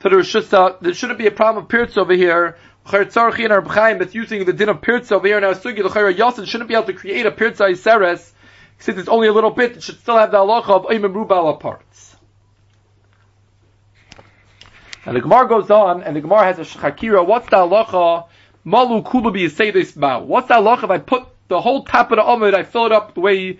to 0.03 0.09
the 0.09 0.17
Rishusha, 0.17 0.81
there 0.81 0.95
shouldn't 0.95 1.19
be 1.19 1.27
a 1.27 1.31
problem 1.31 1.65
of 1.65 1.71
pirtz 1.71 1.97
over 1.97 2.12
here, 2.12 2.57
Chayr 2.87 3.05
Tzarchi 3.05 3.45
and 3.45 3.53
Arb 3.53 3.99
that's 3.99 4.15
using 4.15 4.45
the 4.45 4.53
din 4.53 4.69
of 4.69 4.81
pirtz 4.81 5.12
over 5.12 5.27
here 5.27 5.38
in 5.38 5.45
our 5.45 5.55
sugi, 5.55 5.79
l'chayra 5.79 6.12
Yasin 6.15 6.47
shouldn't 6.47 6.69
be 6.69 6.75
able 6.75 6.87
to 6.87 6.93
create 6.93 7.25
a 7.25 7.31
pirtz 7.31 7.59
iseres, 7.59 8.33
since 8.79 8.99
it's 8.99 9.09
only 9.09 9.29
a 9.29 9.33
little 9.33 9.51
bit, 9.51 9.77
it 9.77 9.83
should 9.83 10.01
still 10.01 10.19
have 10.19 10.33
the 10.33 10.38
halacha 10.38 10.71
of 10.71 10.85
Oimim 10.87 11.15
Rubal 11.15 11.57
parts. 11.57 12.17
And 15.05 15.17
the 15.17 15.21
Gemara 15.21 15.49
goes 15.49 15.71
on, 15.71 16.03
and 16.03 16.17
the 16.17 16.21
Gemara 16.21 16.45
has 16.45 16.59
a 16.59 16.62
shachakira, 16.62 17.27
what's 17.27 17.49
the 17.49 17.57
halacha 17.57 18.27
Malu 18.65 19.03
kulubi 19.03 19.73
this 19.73 19.97
mao. 19.97 20.23
What's 20.23 20.49
that 20.49 20.62
loch 20.62 20.85
if 20.85 20.91
I 20.91 20.99
put 20.99 21.27
the 21.49 21.61
whole 21.61 21.85
top 21.85 22.12
of 22.12 22.17
the 22.17 22.23
Amud, 22.23 22.55
I 22.55 22.62
fill 22.62 22.87
it 22.87 22.93
up 22.93 23.15
the 23.15 23.21
way 23.21 23.59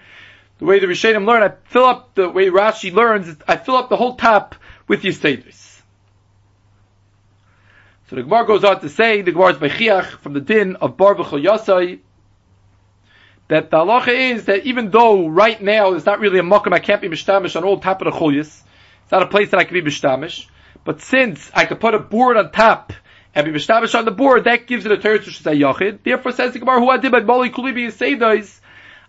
the 0.59 0.65
way 0.65 0.79
the 0.79 0.87
Rishonim 0.87 1.27
learn, 1.27 1.43
I 1.43 1.53
fill 1.65 1.85
up 1.85 2.15
the 2.15 2.29
way 2.29 2.47
Rashi 2.47 2.93
learns, 2.93 3.37
I 3.49 3.57
fill 3.57 3.75
up 3.75 3.89
the 3.89 3.97
whole 3.97 4.15
top 4.15 4.55
with 4.87 5.03
Yisayis. 5.03 5.72
So 8.13 8.17
the 8.17 8.25
Gemara 8.25 8.47
goes 8.47 8.63
on 8.63 8.79
to 8.83 8.91
say, 8.91 9.23
the 9.23 9.33
Gemara 9.33 9.55
is 9.55 9.57
Bechiach 9.57 10.05
from 10.19 10.35
the 10.35 10.43
din 10.43 10.77
of 10.77 10.99
Bar 10.99 11.15
Yasai, 11.15 12.01
that 13.49 13.71
the 13.71 13.79
halacha 13.79 14.35
is 14.35 14.45
that 14.45 14.67
even 14.67 14.91
though 14.91 15.29
right 15.29 15.59
now 15.63 15.95
it's 15.95 16.05
not 16.05 16.21
really 16.21 16.39
a 16.39 16.43
makam, 16.43 16.75
I 16.75 16.79
can't 16.79 17.01
be 17.01 17.09
mishtamish 17.09 17.57
on 17.57 17.65
all 17.65 17.81
top 17.81 18.03
of 18.03 18.13
the 18.13 18.19
chulyas, 18.19 18.61
it's 19.03 19.11
not 19.11 19.23
a 19.23 19.27
place 19.27 19.53
that 19.53 19.61
I 19.61 19.65
can 19.65 19.73
be 19.73 19.91
mishtamish, 19.91 20.47
but 20.85 21.01
since 21.01 21.51
I 21.55 21.65
could 21.65 21.81
put 21.81 21.95
a 21.95 21.99
board 21.99 22.37
on 22.37 22.53
top 22.53 22.93
and 23.35 23.47
be 23.47 23.59
mishtamish 23.59 23.99
on 23.99 24.05
the 24.05 24.11
board, 24.11 24.45
that 24.45 24.67
gives 24.67 24.85
it 24.85 24.93
a 24.93 24.99
teretz 24.99 25.25
to 25.25 25.31
say 25.31 25.57
yachid. 25.57 26.01
Therefore, 26.05 26.33
says 26.33 26.53
the 26.53 26.59
Gemara, 26.59 26.81
who 26.81 26.91
I 26.91 26.99
did 26.99 27.13
by 27.13 27.21
boli 27.21 27.49
kulibi 27.49 28.19
those, 28.19 28.61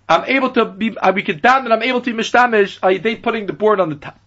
I'm 0.07 0.23
able 0.29 0.51
to 0.51 0.63
be, 0.63 0.97
I 0.97 1.11
be 1.11 1.23
down 1.23 1.65
and 1.65 1.73
I'm 1.73 1.83
able 1.83 1.99
to 1.99 2.13
be 2.13 2.17
mishtamish, 2.17 2.79
I 2.81 2.99
they 2.99 3.17
putting 3.17 3.47
the 3.47 3.53
board 3.53 3.81
on 3.81 3.89
the 3.89 3.95
top. 3.95 4.17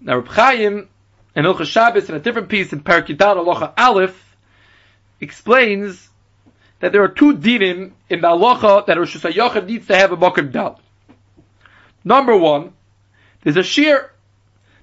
Now, 0.00 0.18
Reb 0.18 0.28
Chaim, 0.28 0.88
in 1.40 1.46
Ilcha 1.46 1.64
Shabbos, 1.64 2.08
in 2.08 2.14
a 2.14 2.20
different 2.20 2.48
piece 2.48 2.72
in 2.72 2.80
Parakidat 2.80 3.36
Alocha 3.36 3.72
Aleph, 3.76 4.36
explains 5.20 6.08
that 6.80 6.92
there 6.92 7.02
are 7.02 7.08
two 7.08 7.36
dinim 7.36 7.92
in 8.08 8.20
the 8.20 8.28
Alocha 8.28 8.86
that 8.86 8.96
Rosh 8.96 9.16
Hashanah 9.16 9.66
needs 9.66 9.86
to 9.88 9.96
have 9.96 10.12
a 10.12 10.16
Mokim 10.16 10.52
Dal. 10.52 10.80
Number 12.04 12.36
one, 12.36 12.72
there's 13.42 13.56
a 13.56 13.62
sheer 13.62 14.10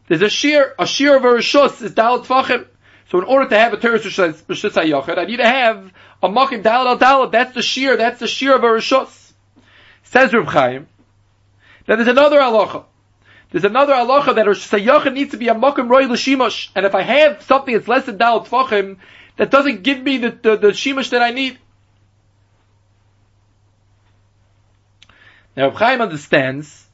there's 0.07 0.21
a 0.21 0.29
shear, 0.29 0.73
a 0.79 0.87
shear 0.87 1.17
of 1.17 1.25
a 1.25 1.27
rishus 1.27 1.81
is 1.81 1.93
dalat 1.93 2.25
tvachim. 2.25 2.65
So 3.09 3.19
in 3.19 3.25
order 3.25 3.49
to 3.49 3.57
have 3.57 3.73
a 3.73 3.77
teres 3.77 4.03
rishus 4.03 4.41
hayochid, 4.47 5.17
I 5.17 5.25
need 5.25 5.37
to 5.37 5.47
have 5.47 5.91
a 6.23 6.29
makim 6.29 6.63
dalat 6.63 6.85
al 6.85 6.97
dalat. 6.97 7.31
That's 7.31 7.53
the 7.53 7.61
shear, 7.61 7.97
that's 7.97 8.19
the 8.19 8.27
shear 8.27 8.55
of 8.55 8.63
a 8.63 8.67
rishus. 8.67 9.31
Says 10.03 10.33
Reb 10.33 10.47
Chaim. 10.47 10.87
Then 11.85 11.97
there's 11.97 12.07
another 12.07 12.39
halacha. 12.39 12.85
There's 13.51 13.63
another 13.63 13.93
halacha 13.93 14.35
that 14.35 14.45
Rosh 14.45 14.69
Hashanah 14.69 15.13
needs 15.13 15.31
to 15.31 15.37
be 15.37 15.47
a 15.47 15.55
makim 15.55 15.89
roy 15.89 16.05
l'shimush. 16.05 16.69
And 16.75 16.85
if 16.85 16.93
I 16.93 17.01
have 17.01 17.41
something 17.43 17.73
that's 17.73 17.87
less 17.87 18.05
than 18.05 18.17
dalat 18.17 18.47
tvachim, 18.47 18.97
that 19.37 19.51
doesn't 19.51 19.83
give 19.83 20.01
me 20.01 20.17
the, 20.17 20.31
the, 20.31 20.57
the 20.57 21.05
that 21.11 21.21
I 21.21 21.31
need. 21.31 21.57
Now 25.55 25.69
Reb 25.69 25.75
Chaim 25.75 26.01
understands 26.01 26.87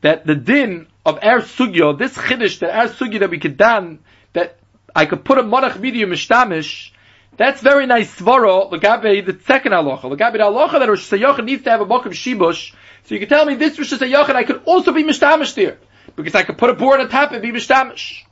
that 0.00 0.24
the 0.24 0.34
din 0.34 0.86
of 1.04 1.18
our 1.22 1.40
sugya, 1.40 1.98
this 1.98 2.14
chiddush, 2.16 2.60
that 2.60 2.70
our 2.70 2.88
sugya 2.88 3.20
that 3.20 3.30
we 3.30 3.38
could 3.38 3.56
dan, 3.56 3.98
that 4.34 4.58
I 4.94 5.06
could 5.06 5.24
put 5.24 5.38
a 5.38 5.42
monach 5.42 5.76
video 5.76 6.06
mishtamish, 6.06 6.90
that's 7.38 7.62
very 7.62 7.86
nice 7.86 8.14
svara, 8.16 8.68
legabe 8.70 9.24
the 9.24 9.38
second 9.44 9.72
halacha. 9.72 10.02
Legabe 10.02 10.32
the 10.32 10.38
halacha 10.40 10.80
that 10.80 10.88
Rosh 10.88 11.08
Hashanah 11.08 11.44
needs 11.44 11.62
to 11.62 11.70
have 11.70 11.80
a 11.80 11.86
mokum 11.86 12.08
shibush. 12.08 12.74
So 13.04 13.14
you 13.14 13.20
can 13.20 13.28
tell 13.28 13.46
me 13.46 13.54
this 13.54 13.78
Rosh 13.78 13.92
Hashanah 13.92 14.34
I 14.34 14.42
could 14.42 14.62
also 14.64 14.92
be 14.92 15.04
mishtamish 15.04 15.54
there. 15.54 15.78
Because 16.16 16.34
I 16.34 16.42
could 16.42 16.58
put 16.58 16.68
a 16.68 16.74
board 16.74 17.00
on 17.00 17.08
top 17.08 17.30
and 17.30 17.40
be 17.40 17.52
mishtamish. 17.52 18.24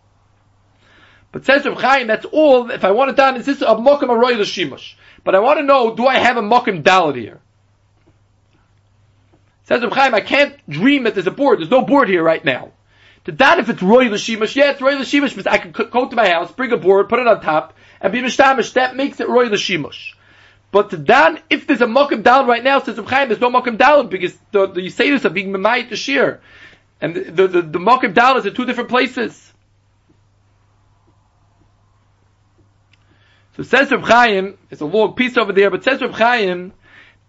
But 1.30 1.44
says 1.44 1.64
Reb 1.64 1.78
Chaim, 1.78 2.08
that's 2.08 2.24
all, 2.24 2.70
if 2.70 2.84
I 2.84 2.90
want 2.90 3.10
it 3.10 3.16
done, 3.16 3.36
is 3.36 3.46
this 3.46 3.62
a 3.62 3.76
mokum 3.76 4.08
aroy 4.08 4.36
l'shimush. 4.38 4.94
But 5.22 5.36
I 5.36 5.38
want 5.38 5.60
to 5.60 5.64
know, 5.64 5.94
do 5.94 6.06
I 6.06 6.18
have 6.18 6.36
a 6.36 6.42
mokum 6.42 6.82
dalit 6.82 7.16
here? 7.16 7.40
Says 9.64 9.82
Reb 9.82 9.92
Chaim, 9.92 10.14
I 10.14 10.20
can't 10.20 10.56
dream 10.68 11.04
that 11.04 11.14
there's 11.14 11.28
a 11.28 11.32
board. 11.32 11.60
There's 11.60 11.70
no 11.70 11.82
board 11.82 12.08
here 12.08 12.24
right 12.24 12.44
now. 12.44 12.72
To 13.26 13.32
that, 13.32 13.58
if 13.58 13.68
it's 13.68 13.82
Roy 13.82 14.06
Lashimash, 14.06 14.56
yeah, 14.56 14.70
it's 14.70 14.80
Roy 14.80 14.94
Lashimash, 14.94 15.46
I 15.46 15.58
can 15.58 15.72
go 15.72 16.08
to 16.08 16.16
my 16.16 16.28
house, 16.28 16.50
bring 16.52 16.72
a 16.72 16.76
board, 16.76 17.08
put 17.08 17.18
it 17.18 17.26
on 17.26 17.40
top, 17.40 17.75
and 18.00 18.12
be 18.12 18.20
Mishtamish. 18.20 18.74
That 18.74 18.96
makes 18.96 19.20
it 19.20 19.28
royal 19.28 19.50
Lashimash. 19.50 20.14
But 20.70 20.90
to 20.90 20.96
Dan, 20.96 21.40
if 21.48 21.66
there's 21.66 21.80
a 21.80 21.87
Mokum 21.87 22.22
down 22.22 22.46
right 22.46 22.62
now, 22.62 22.80
says 22.80 22.98
Chaim, 22.98 23.28
there's 23.28 23.40
no 23.40 23.50
Mokum 23.50 23.78
down 23.78 24.09
because 24.09 24.37
the, 24.52 24.66
the 24.66 24.80
Yisayis 24.80 25.24
are 25.24 25.30
being 25.30 25.52
Memayit 25.52 25.90
to 25.90 25.96
shear. 25.96 26.40
And 27.00 27.14
the, 27.14 27.20
the, 27.20 27.48
the, 27.48 27.62
the 27.62 27.78
Mokum 27.78 28.14
down 28.14 28.37
is 28.37 28.46
in 28.46 28.54
two 28.54 28.66
different 28.66 28.90
places. 28.90 29.52
So 33.56 33.62
says 33.62 33.90
Reb 33.90 34.02
Chaim, 34.02 34.59
it's 34.70 34.82
a 34.82 34.87
long 34.87 35.14
piece 35.14 35.38
over 35.38 35.52
there, 35.52 35.70
but 35.70 35.82
says 35.82 36.02
Reb 36.02 36.12
Chaim 36.12 36.72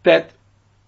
that 0.04 0.32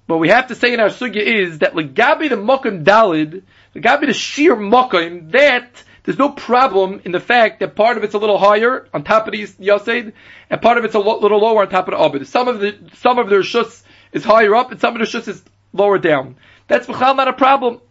what 0.05 0.19
we 0.19 0.29
have 0.29 0.47
to 0.47 0.55
say 0.55 0.73
in 0.73 0.79
our 0.79 0.89
sugya 0.89 1.21
is 1.21 1.59
that 1.59 1.73
legabi 1.75 2.29
the 2.29 2.35
mokum 2.35 2.83
dalid, 2.83 3.43
legabi 3.75 4.07
the 4.07 4.13
sheer 4.13 4.55
mokum, 4.55 5.31
that 5.31 5.83
there's 6.03 6.17
no 6.17 6.29
problem 6.29 7.01
in 7.05 7.11
the 7.11 7.19
fact 7.19 7.59
that 7.59 7.75
part 7.75 7.97
of 7.97 8.03
it's 8.03 8.13
a 8.13 8.17
little 8.17 8.37
higher 8.37 8.87
on 8.93 9.03
top 9.03 9.27
of 9.27 9.33
the 9.33 9.43
yasid, 9.43 10.13
and 10.49 10.61
part 10.61 10.77
of 10.77 10.85
it's 10.85 10.95
a 10.95 10.99
lo- 10.99 11.19
little 11.19 11.39
lower 11.39 11.61
on 11.61 11.69
top 11.69 11.87
of 11.87 11.97
the 11.97 12.19
abid. 12.19 12.25
Some 12.25 12.47
of 12.47 12.59
the 12.59 12.77
some 12.95 13.19
of 13.19 13.29
the 13.29 13.37
shus 13.37 13.83
is 14.11 14.23
higher 14.23 14.55
up, 14.55 14.71
and 14.71 14.79
some 14.79 14.95
of 14.95 14.99
the 14.99 15.17
shus 15.17 15.27
is 15.27 15.43
lower 15.73 15.97
down. 15.97 16.35
That's 16.67 16.87
not 16.87 17.27
a 17.27 17.33
problem. 17.33 17.81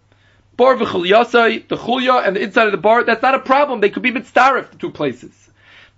Bar 0.56 0.76
v'chul 0.76 1.08
yasai, 1.08 1.68
the 1.68 1.76
chulya, 1.76 2.26
and 2.26 2.34
the 2.34 2.40
inside 2.40 2.66
of 2.66 2.72
the 2.72 2.78
bar, 2.78 3.04
that's 3.04 3.22
not 3.22 3.34
a 3.34 3.38
problem. 3.38 3.80
They 3.80 3.90
could 3.90 4.02
be 4.02 4.10
mitzdarif, 4.10 4.70
the 4.70 4.78
two 4.78 4.90
places. 4.90 5.32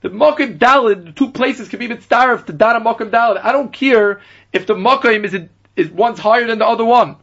The 0.03 0.11
mokum 0.11 0.59
dalid, 0.59 1.05
the 1.07 1.13
two 1.13 1.31
places 1.31 1.69
could 1.69 1.79
be 1.79 1.89
mitzdarif 1.89 2.47
to 2.47 2.53
dana 2.53 2.81
mokum 2.81 3.11
dalid. 3.11 3.41
I 3.43 3.53
don't 3.53 3.73
care 3.73 4.21
if 4.53 4.67
the 4.67 4.75
mokum 4.75 5.25
is 5.25 5.35
a 5.35 5.49
is 5.77 5.91
one's 5.91 6.19
higher 6.19 6.47
than 6.47 6.59
the 6.59 6.67
other 6.67 6.85
one. 6.85 7.17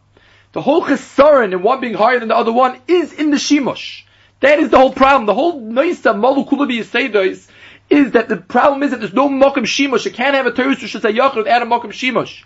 The 0.53 0.61
whole 0.61 0.83
chesaron 0.83 1.53
in 1.53 1.61
one 1.61 1.81
being 1.81 1.93
higher 1.93 2.19
than 2.19 2.29
the 2.29 2.35
other 2.35 2.51
one 2.51 2.79
is 2.87 3.13
in 3.13 3.29
the 3.29 3.37
shimush. 3.37 4.03
That 4.39 4.59
is 4.59 4.69
the 4.69 4.77
whole 4.77 4.93
problem. 4.93 5.25
The 5.25 5.33
whole 5.33 5.61
noisa 5.61 6.13
malukulabi 6.13 6.79
yisaydos 6.79 7.47
is 7.89 8.11
that 8.11 8.29
the 8.29 8.37
problem 8.37 8.83
is 8.83 8.91
that 8.91 8.99
there's 8.99 9.13
no 9.13 9.29
mokum 9.29 9.63
shimush. 9.63 10.05
You 10.05 10.11
can't 10.11 10.35
have 10.35 10.45
a 10.45 10.51
terush 10.51 10.79
say 10.79 11.13
yachid 11.13 11.37
without 11.37 11.61
a 11.61 11.65
mokum 11.65 11.91
shimush. 11.91 12.43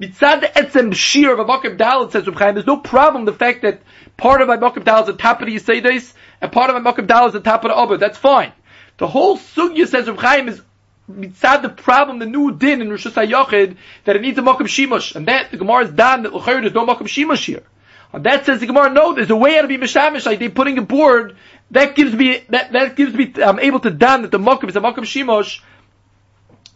Mitzad 0.00 0.52
etzem 0.52 0.94
shir 0.94 1.32
of 1.32 1.40
a 1.40 1.44
Makim 1.44 1.76
Dalit 1.76 2.12
says 2.12 2.24
Reb 2.24 2.54
there's 2.54 2.66
no 2.66 2.76
problem 2.76 3.24
the 3.24 3.32
fact 3.32 3.62
that 3.62 3.82
part 4.16 4.40
of 4.40 4.46
my 4.46 4.56
Makim 4.56 4.84
Dalit 4.84 5.02
is 5.02 5.06
the 5.08 5.12
top 5.14 5.40
of 5.40 5.48
the 5.48 5.56
Yisaydes, 5.56 6.12
and 6.40 6.52
part 6.52 6.70
of 6.70 6.80
my 6.80 6.92
Makim 6.92 7.08
Dalit 7.08 7.28
is 7.28 7.32
the 7.32 7.40
top 7.40 7.64
of 7.64 7.70
the 7.70 7.76
Abba. 7.76 7.98
That's 7.98 8.16
fine. 8.16 8.52
The 8.98 9.08
whole 9.08 9.36
sugya 9.36 9.88
says 9.88 10.08
Reb 10.08 10.48
is 10.48 10.62
mitzad 11.10 11.62
the 11.62 11.68
problem, 11.68 12.20
the 12.20 12.26
new 12.26 12.52
din 12.52 12.80
in 12.80 12.90
Rosh 12.90 13.06
Hashanah 13.08 13.76
that 14.04 14.14
it 14.14 14.22
needs 14.22 14.38
a 14.38 14.42
Makim 14.42 14.68
Shimush, 14.68 15.16
and 15.16 15.26
that 15.26 15.50
the 15.50 15.56
Gemara 15.56 15.86
is 15.86 15.90
done 15.90 16.22
that 16.22 16.32
L'chayr 16.32 16.60
there's 16.60 16.74
no 16.74 16.86
Makim 16.86 17.08
Shimush 17.08 17.44
here. 17.44 17.64
That 18.12 18.46
says 18.46 18.60
the 18.60 18.66
Gemara, 18.66 18.90
no, 18.90 19.14
there's 19.14 19.30
a 19.30 19.36
way 19.36 19.54
how 19.54 19.62
to 19.62 19.68
be 19.68 19.76
Mishamish, 19.76 20.24
like 20.24 20.38
they 20.38 20.48
putting 20.48 20.78
a 20.78 20.82
board, 20.82 21.36
that 21.72 21.94
gives 21.94 22.14
me, 22.14 22.42
that, 22.48 22.72
that 22.72 22.96
gives 22.96 23.14
me, 23.14 23.34
I'm 23.42 23.58
able 23.58 23.80
to 23.80 23.90
dan 23.90 24.22
that 24.22 24.30
the 24.30 24.38
Makim 24.38 24.68
is 24.68 24.76
a 24.76 24.80
Makim 24.80 25.04
Shimush, 25.04 25.60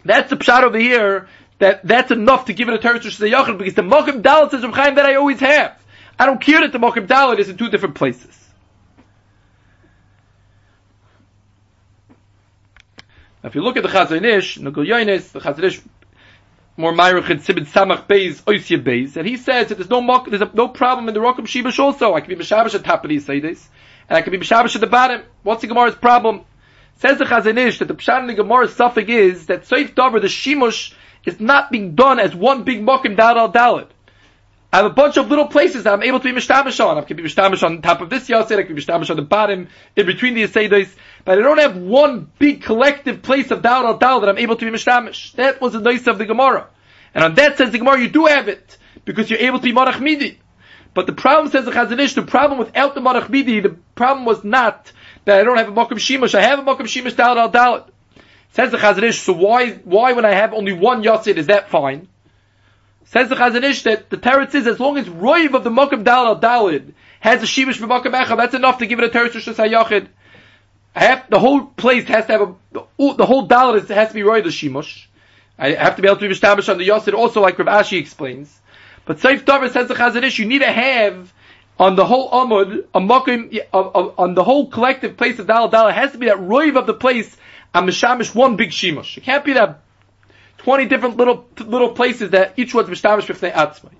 that's 0.04 0.28
the 0.28 0.36
pshat 0.36 0.62
over 0.62 0.78
here, 0.78 1.28
that 1.58 1.86
that's 1.86 2.10
enough 2.10 2.46
to 2.46 2.52
give 2.52 2.68
it 2.68 2.74
a 2.74 2.78
Teretz 2.78 3.04
Rosh 3.04 3.20
Hashanah 3.20 3.56
because 3.56 3.74
the 3.74 3.82
Mokim 3.82 4.20
Dalit 4.20 4.50
says 4.50 4.62
Reb 4.62 4.74
Chaim 4.74 4.94
that 4.96 5.06
I 5.06 5.14
always 5.14 5.40
have. 5.40 5.80
I 6.18 6.26
don't 6.26 6.40
care 6.40 6.60
that 6.60 6.72
the 6.72 6.78
Mokim 6.78 7.06
Dalit 7.06 7.38
is 7.38 7.48
in 7.48 7.56
two 7.56 7.70
different 7.70 7.94
places. 7.94 8.38
Now, 13.42 13.48
if 13.48 13.54
you 13.54 13.62
look 13.62 13.76
at 13.76 13.82
the 13.82 13.88
Chazon 13.88 14.24
Ish, 14.24 14.58
Nagul 14.58 15.32
the 15.32 15.40
Chazon 15.40 15.64
Ish, 15.64 15.80
more 16.76 16.92
Myrich 16.92 17.28
and 17.30 17.40
Sibid 17.40 17.66
Samach 17.66 18.06
Beis, 18.06 18.42
Oisya 18.42 18.82
Beis, 18.82 19.16
and 19.16 19.26
he 19.26 19.36
says 19.36 19.68
that 19.68 19.76
there's 19.76 19.90
no 19.90 20.00
mok, 20.00 20.28
there's 20.28 20.42
a, 20.42 20.50
no 20.54 20.68
problem 20.68 21.08
in 21.08 21.14
the 21.14 21.20
Rokum 21.20 21.46
Shibash 21.46 21.78
also. 21.78 22.14
I 22.14 22.20
can 22.20 22.30
be 22.30 22.42
Mishabash 22.42 22.74
at 22.74 22.84
top 22.84 23.04
of 23.04 23.10
these 23.10 23.26
Seides, 23.26 23.66
and 24.08 24.16
I 24.16 24.22
can 24.22 24.30
be 24.30 24.38
Mishabash 24.38 24.74
at 24.74 24.80
the 24.80 24.86
bottom. 24.86 25.22
What's 25.42 25.60
the 25.60 25.68
Gemara's 25.68 25.94
problem? 25.94 26.42
Says 26.96 27.18
the 27.18 27.24
Chazon 27.24 27.58
Ish 27.58 27.80
that 27.80 27.88
the 27.88 27.94
Pshat 27.94 28.20
in 28.20 28.26
the 28.26 28.34
Gemara's 28.34 28.74
suffix 28.74 29.08
is 29.08 29.46
that 29.46 29.64
Seif 29.64 29.94
Dover, 29.94 30.20
the 30.20 30.28
Shimush, 30.28 30.94
is 31.24 31.40
not 31.40 31.70
being 31.70 31.94
done 31.94 32.18
as 32.18 32.34
one 32.34 32.64
big 32.64 32.80
mokim 32.80 33.16
dal 33.16 33.38
al 33.38 33.52
dalid. 33.52 33.88
I 34.72 34.78
have 34.78 34.86
a 34.86 34.90
bunch 34.90 35.18
of 35.18 35.28
little 35.28 35.48
places 35.48 35.84
that 35.84 35.92
I'm 35.92 36.02
able 36.02 36.18
to 36.18 36.24
be 36.24 36.32
mishtamish 36.32 36.82
on. 36.82 36.96
I 36.96 37.02
can 37.02 37.18
be 37.18 37.24
mishtamish 37.24 37.62
on 37.62 37.82
top 37.82 38.00
of 38.00 38.08
this 38.08 38.26
yasid, 38.26 38.58
I 38.58 38.62
can 38.62 38.74
be 38.74 38.80
mishtamish 38.80 39.10
on 39.10 39.16
the 39.16 39.22
bottom, 39.22 39.68
in 39.94 40.06
between 40.06 40.32
the 40.32 40.44
yasedos, 40.44 40.88
but 41.26 41.38
I 41.38 41.42
don't 41.42 41.58
have 41.58 41.76
one 41.76 42.30
big 42.38 42.62
collective 42.62 43.20
place 43.20 43.50
of 43.50 43.60
dal 43.60 43.86
al 43.86 43.98
dal 43.98 44.20
that 44.20 44.30
I'm 44.30 44.38
able 44.38 44.56
to 44.56 44.64
be 44.64 44.74
mishtamish. 44.74 45.32
That 45.32 45.60
was 45.60 45.74
the 45.74 45.80
nice 45.80 46.06
of 46.06 46.16
the 46.16 46.24
Gemara. 46.24 46.68
And 47.14 47.22
on 47.22 47.34
that 47.34 47.58
says 47.58 47.70
the 47.70 47.78
Gemara, 47.78 48.00
you 48.00 48.08
do 48.08 48.24
have 48.24 48.48
it, 48.48 48.78
because 49.04 49.28
you're 49.28 49.40
able 49.40 49.58
to 49.58 49.64
be 49.64 49.74
marach 49.74 50.00
midi. 50.00 50.40
But 50.94 51.06
the 51.06 51.12
problem 51.12 51.50
says 51.50 51.66
the 51.66 51.70
Chazon 51.70 51.98
Ish, 52.00 52.14
the 52.14 52.22
problem 52.22 52.58
without 52.58 52.94
the 52.94 53.02
marach 53.02 53.28
midi, 53.28 53.60
the 53.60 53.76
problem 53.94 54.24
was 54.24 54.42
not 54.42 54.90
that 55.26 55.38
I 55.38 55.44
don't 55.44 55.58
have 55.58 55.68
a 55.68 55.72
mokum 55.72 55.98
shimush, 55.98 56.34
I 56.34 56.40
have 56.40 56.60
a 56.60 56.62
mokum 56.62 56.82
shimush 56.82 57.14
dal 57.14 57.38
al 57.38 57.50
dal. 57.50 57.90
Says 58.52 58.70
the 58.70 58.78
Chazon 58.78 59.02
Ish, 59.02 59.20
so 59.20 59.34
why, 59.34 59.72
why 59.72 60.14
when 60.14 60.24
I 60.24 60.32
have 60.32 60.54
only 60.54 60.72
one 60.72 61.02
Yossid 61.02 61.36
is 61.36 61.48
that 61.48 61.68
fine? 61.68 62.08
Says 63.12 63.28
the 63.28 63.34
Chazon 63.34 63.62
Ish 63.62 63.82
that 63.82 64.08
the 64.08 64.16
Teretz 64.16 64.54
is 64.54 64.66
as 64.66 64.80
long 64.80 64.96
as 64.96 65.06
Roiv 65.06 65.54
of 65.54 65.64
the 65.64 65.70
Mokum 65.70 66.02
Dal 66.02 66.26
al 66.26 66.40
Dalid 66.40 66.94
has 67.20 67.42
a 67.42 67.46
Shivish 67.46 67.78
B'Mokum 67.78 68.18
Echad, 68.18 68.38
that's 68.38 68.54
enough 68.54 68.78
to 68.78 68.86
give 68.86 68.98
it 69.00 69.04
a 69.04 69.08
Teretz 69.18 69.34
Rosh 69.34 69.48
Hashanah 69.48 70.08
have, 70.94 71.28
the 71.28 71.38
whole 71.38 71.66
place 71.66 72.04
has 72.08 72.24
to 72.26 72.32
have 72.32 72.40
a, 72.40 72.54
the, 72.72 73.14
the 73.14 73.26
whole 73.26 73.46
Dalid 73.46 73.86
has 73.88 74.08
to 74.08 74.14
be 74.14 74.22
Roiv 74.22 74.44
the 74.44 74.48
Shimush. 74.48 75.06
I 75.58 75.72
have 75.72 75.96
to 75.96 76.02
be 76.02 76.08
able 76.08 76.20
to 76.20 76.26
be 76.26 76.32
established 76.32 76.70
on 76.70 76.78
the 76.78 76.88
Yossid 76.88 77.12
also 77.12 77.42
like 77.42 77.58
Rav 77.58 77.84
Ashi 77.84 77.98
explains. 77.98 78.58
But 79.04 79.18
Seif 79.18 79.44
Dover 79.44 79.68
says 79.68 79.88
the 79.88 79.94
Chazon 79.94 80.22
Ish, 80.22 80.38
you 80.38 80.46
need 80.46 80.60
to 80.60 80.72
have 80.72 81.34
on 81.78 81.96
the 81.96 82.06
whole 82.06 82.30
Amud, 82.30 82.86
a 82.94 83.00
Mokum, 83.00 83.60
on 83.72 84.34
the 84.34 84.42
whole 84.42 84.70
collective 84.70 85.18
place 85.18 85.38
of 85.38 85.46
Dal 85.46 85.68
Dal, 85.68 85.88
it 85.88 85.94
has 85.94 86.12
to 86.12 86.18
be 86.18 86.26
that 86.26 86.38
Roiv 86.38 86.78
of 86.78 86.86
the 86.86 86.94
place 86.94 87.36
I'm 87.74 87.86
mishamish 87.86 88.34
one 88.34 88.56
big 88.56 88.70
shimush. 88.70 89.18
It 89.18 89.24
can't 89.24 89.44
be 89.44 89.52
that 89.54 89.80
twenty 90.62 90.86
different 90.86 91.16
little 91.16 91.46
little 91.58 91.90
places 91.90 92.30
that 92.30 92.54
each 92.56 92.74
one's 92.74 92.88
mishamish 92.88 93.26
b'fnei 93.26 93.52
atzmai. 93.52 93.90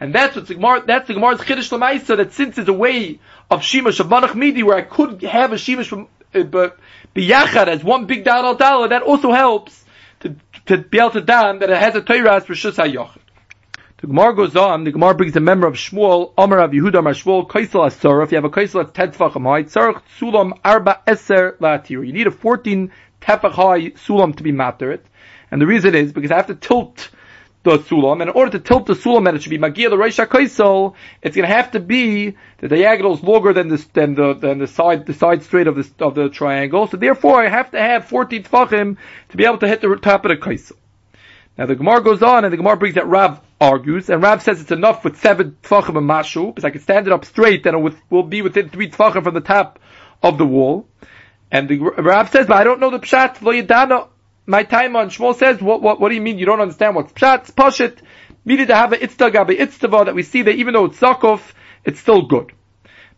And 0.00 0.14
that's 0.14 0.36
what 0.36 0.46
the 0.46 0.54
Gemara, 0.54 0.84
that's 0.86 1.08
the 1.08 1.14
Gemara's 1.14 1.40
Chiddush 1.40 1.76
Lamaisa, 1.76 2.16
that 2.18 2.32
since 2.32 2.56
there's 2.56 2.68
a 2.68 2.72
way 2.72 3.18
of 3.50 3.62
Shimush, 3.62 3.98
of 3.98 4.06
Manach 4.06 4.34
Midi, 4.34 4.62
where 4.62 4.76
I 4.76 4.82
could 4.82 5.22
have 5.22 5.52
a 5.52 5.56
Shimush 5.56 5.86
from, 5.86 6.08
uh, 6.34 6.44
but 6.44 6.78
Biyachad 7.16 7.66
as 7.66 7.82
one 7.82 8.06
big 8.06 8.24
Dal 8.24 8.54
Dal, 8.54 8.88
that 8.88 9.02
also 9.02 9.32
helps 9.32 9.84
to, 10.20 10.36
to 10.66 10.78
be 10.78 10.98
able 10.98 11.10
to 11.10 11.20
dan 11.20 11.58
that 11.60 11.70
it 11.70 11.76
has 11.76 11.96
a 11.96 12.00
Torah 12.00 12.40
for 12.40 12.54
Shus 12.54 12.74
HaYochid. 12.74 13.18
The 14.00 14.06
Gemara 14.06 14.36
goes 14.36 14.54
on, 14.54 14.84
the 14.84 14.92
Gemara 14.92 15.14
brings 15.16 15.34
a 15.34 15.40
member 15.40 15.66
of 15.66 15.74
Shmuel, 15.74 16.32
Omer 16.38 16.58
of 16.58 16.70
Yehuda 16.70 17.00
Amar 17.00 17.14
Shmuel, 17.14 17.48
Kaisel 17.48 17.84
Asar, 17.84 18.22
if 18.22 18.30
you 18.30 18.36
have 18.36 18.44
a 18.44 18.50
Kaisel 18.50 18.84
that's 18.84 18.92
10 18.92 19.12
Tvacham 19.12 19.42
high, 19.42 19.64
Tzarech 19.64 20.02
Sulam 20.20 20.56
Arba 20.64 21.00
Eser 21.08 21.56
Latir. 21.56 22.06
You 22.06 22.12
need 22.12 22.28
a 22.28 22.30
14 22.30 22.92
tefach 23.20 23.52
high 23.52 23.90
sulam 23.90 24.36
to 24.36 24.42
be 24.42 24.52
matter 24.52 24.92
it. 24.92 25.04
And 25.50 25.60
the 25.60 25.66
reason 25.66 25.94
is 25.94 26.12
because 26.12 26.30
I 26.30 26.36
have 26.36 26.46
to 26.48 26.54
tilt 26.54 27.10
the 27.64 27.78
sulam, 27.78 28.20
and 28.20 28.30
in 28.30 28.36
order 28.36 28.52
to 28.52 28.60
tilt 28.60 28.86
the 28.86 28.94
sulam 28.94 29.28
and 29.28 29.36
it 29.36 29.42
should 29.42 29.50
be 29.50 29.58
magia 29.58 29.90
the 29.90 29.96
reisha 29.96 30.26
kaisel, 30.26 30.94
it's 31.22 31.34
going 31.34 31.48
to 31.48 31.54
have 31.54 31.72
to 31.72 31.80
be 31.80 32.36
the 32.58 32.68
diagonal 32.68 33.14
is 33.14 33.22
longer 33.22 33.52
than 33.52 33.68
the 33.68 33.84
than 33.92 34.14
the 34.14 34.34
than 34.34 34.58
the 34.58 34.66
side 34.66 35.06
the 35.06 35.14
side 35.14 35.42
straight 35.42 35.66
of 35.66 35.74
the 35.74 36.04
of 36.04 36.14
the 36.14 36.28
triangle. 36.28 36.86
So 36.86 36.96
therefore, 36.96 37.44
I 37.44 37.48
have 37.48 37.70
to 37.72 37.80
have 37.80 38.06
14 38.06 38.44
tefachim 38.44 38.96
to 39.30 39.36
be 39.36 39.44
able 39.44 39.58
to 39.58 39.68
hit 39.68 39.80
the 39.80 39.94
top 39.96 40.24
of 40.24 40.30
the 40.30 40.36
kaisel. 40.36 40.72
Now 41.56 41.66
the 41.66 41.74
Gemara 41.74 42.02
goes 42.02 42.22
on, 42.22 42.44
and 42.44 42.52
the 42.52 42.56
Gemara 42.56 42.76
brings 42.76 42.94
that 42.94 43.08
Rav 43.08 43.40
argues, 43.60 44.08
and 44.08 44.22
Rav 44.22 44.42
says 44.42 44.60
it's 44.60 44.70
enough 44.70 45.04
with 45.04 45.18
seven 45.18 45.56
tefachim 45.62 45.98
and 45.98 46.08
mashu, 46.08 46.54
because 46.54 46.64
I 46.64 46.70
can 46.70 46.80
stand 46.80 47.08
it 47.08 47.12
up 47.12 47.24
straight, 47.24 47.66
and 47.66 47.86
it 47.86 47.94
will 48.08 48.22
be 48.22 48.42
within 48.42 48.68
three 48.68 48.88
tefachim 48.88 49.24
from 49.24 49.34
the 49.34 49.40
top 49.40 49.80
of 50.22 50.38
the 50.38 50.46
wall. 50.46 50.86
And 51.50 51.68
the 51.68 51.78
Rab 51.78 52.28
says, 52.28 52.46
but 52.46 52.56
I 52.56 52.64
don't 52.64 52.80
know 52.80 52.90
the 52.90 52.98
pshat. 52.98 53.40
Lo 53.42 53.52
yidana. 53.52 54.08
My 54.48 54.62
time 54.62 54.96
on 54.96 55.10
Shmuel 55.10 55.36
says, 55.36 55.60
what, 55.60 55.82
what, 55.82 56.00
what 56.00 56.08
do 56.08 56.14
you 56.14 56.22
mean? 56.22 56.38
You 56.38 56.46
don't 56.46 56.62
understand 56.62 56.96
what's 56.96 57.12
pshat? 57.12 57.40
It's 57.40 57.50
pashit. 57.50 57.98
Needed 58.46 58.68
to 58.68 58.74
have 58.74 58.94
a 58.94 58.96
itzta 58.96 59.30
gabe 59.30 59.58
itztava 59.58 60.06
that 60.06 60.14
we 60.14 60.22
see 60.22 60.40
that 60.40 60.54
even 60.54 60.72
though 60.72 60.86
it's 60.86 60.98
zakov, 60.98 61.42
it's 61.84 62.00
still 62.00 62.22
good. 62.22 62.52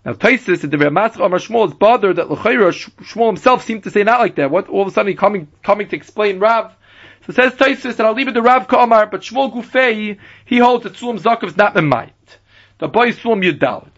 Now 0.05 0.15
Taisus, 0.15 0.63
the 0.63 0.77
Ramasach 0.77 1.25
Amar 1.25 1.39
Shmuel 1.39 1.69
is 1.69 1.75
bothered 1.75 2.17
that 2.17 2.33
L'chayra 2.33 2.73
Shmuel 2.73 3.29
himself 3.29 3.65
seemed 3.65 3.85
to 3.85 3.93
say 3.93 4.03
not 4.03 4.19
like 4.19 4.35
that. 4.35 4.51
What 4.51 4.69
all 4.69 4.83
of 4.83 4.89
a 4.89 4.91
sudden 4.91 5.11
he 5.11 5.15
coming 5.15 5.47
coming 5.63 5.87
to 5.91 5.95
explain 5.95 6.41
Rav. 6.41 6.75
So 7.29 7.33
says 7.33 7.53
Taisus, 7.53 7.97
and 8.01 8.09
I'll 8.09 8.15
leave 8.15 8.27
it 8.27 8.33
to 8.33 8.43
Rav 8.43 8.67
Kamar, 8.67 9.07
but 9.07 9.21
Shmuel 9.21 9.55
Gufei 9.55 10.19
he 10.47 10.59
holds 10.59 10.83
that 10.83 10.95
Sulam 10.95 11.21
Zakov 11.21 11.45
is 11.45 11.57
not 11.57 11.75
the 11.75 11.83
might. 11.83 12.39
The 12.79 12.89
boy 12.89 13.13
Sulam 13.13 13.49
Yudalid. 13.49 13.93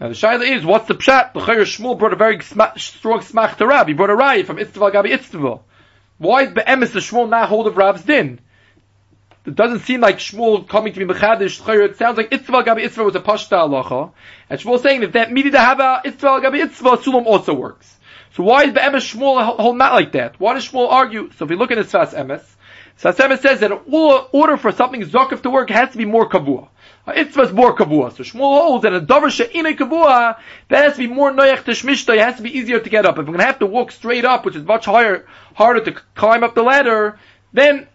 Now 0.00 0.08
the 0.08 0.14
shaila 0.14 0.56
is, 0.56 0.64
what's 0.64 0.88
the 0.88 0.94
pshat? 0.94 1.34
The 1.34 1.40
Chayyar 1.40 1.60
Shmuel 1.60 1.98
brought 1.98 2.14
a 2.14 2.16
very 2.16 2.40
sma- 2.40 2.72
strong 2.78 3.20
smach 3.20 3.58
to 3.58 3.66
Rab. 3.66 3.86
He 3.86 3.92
brought 3.92 4.08
a 4.08 4.16
raya 4.16 4.46
from 4.46 4.56
Itztava 4.56 4.90
Gabi 4.90 5.12
Itztava. 5.12 5.60
Why 6.16 6.44
is 6.44 6.50
Be'emes 6.52 6.92
the 6.92 7.00
Shmuel 7.00 7.28
not 7.28 7.50
hold 7.50 7.66
of 7.66 7.76
Rab's 7.76 8.02
din? 8.02 8.40
It 9.44 9.54
doesn't 9.54 9.80
seem 9.80 10.00
like 10.00 10.16
Shmuel 10.16 10.66
coming 10.66 10.94
to 10.94 11.06
be 11.06 11.12
Mechadish. 11.12 11.60
It 11.84 11.98
sounds 11.98 12.16
like 12.16 12.30
Itztava 12.30 12.64
Gabi 12.64 12.86
Itztava 12.86 13.04
was 13.04 13.14
a 13.14 13.20
pashta 13.20 13.58
halacha. 13.58 14.12
And 14.48 14.58
Shmuel 14.58 14.80
saying 14.80 15.02
that 15.02 15.12
that 15.12 15.32
midi 15.32 15.50
a 15.50 15.52
Itztava 15.52 16.02
Gabi 16.42 16.64
Itztava, 16.64 16.96
Sulam 16.96 17.26
also 17.26 17.52
works. 17.52 17.94
So 18.32 18.44
why 18.44 18.64
is 18.64 18.72
Be'emes 18.72 19.14
Shmuel 19.14 19.56
hold 19.56 19.76
not 19.76 19.92
like 19.92 20.12
that? 20.12 20.40
Why 20.40 20.54
does 20.54 20.66
Shmuel 20.66 20.90
argue? 20.90 21.30
So 21.32 21.44
if 21.44 21.50
you 21.50 21.58
look 21.58 21.72
at 21.72 21.76
his 21.78 21.92
Sfas 21.92 22.14
Emes, 22.14 22.42
Sfas 23.00 23.14
Emes 23.14 23.40
says 23.40 23.60
that 23.60 23.70
in 23.70 23.80
order 23.86 24.58
for 24.58 24.72
something 24.72 25.00
Zokif 25.00 25.42
to 25.42 25.50
work, 25.50 25.70
it 25.70 25.74
has 25.74 25.90
to 25.92 25.98
be 25.98 26.04
more 26.04 26.28
kavua. 26.28 26.68
Uh, 27.06 27.12
Itzvah 27.12 27.46
is 27.46 27.52
more 27.52 27.74
kavua. 27.74 28.14
So 28.14 28.22
Shmuel 28.22 28.60
holds 28.60 28.82
that 28.82 28.92
a 28.92 29.00
davar 29.00 29.30
she'ine 29.30 29.74
kavua, 29.74 30.36
that 30.68 30.84
has 30.84 30.92
to 30.94 30.98
be 30.98 31.06
more 31.06 31.32
noyach 31.32 31.64
teshmishta, 31.64 32.14
it 32.14 32.20
has 32.20 32.36
to 32.36 32.42
be 32.42 32.58
easier 32.58 32.78
to 32.78 32.90
get 32.90 33.06
up. 33.06 33.14
If 33.14 33.20
I'm 33.20 33.26
going 33.26 33.38
to 33.38 33.44
have 33.46 33.60
to 33.60 33.66
walk 33.66 33.92
straight 33.92 34.26
up, 34.26 34.44
which 34.44 34.54
is 34.54 34.64
much 34.64 34.84
higher, 34.84 35.26
harder 35.54 35.82
to 35.84 35.92
climb 36.14 36.44
up 36.44 36.54
the 36.54 36.62
ladder, 36.62 37.18
then 37.54 37.88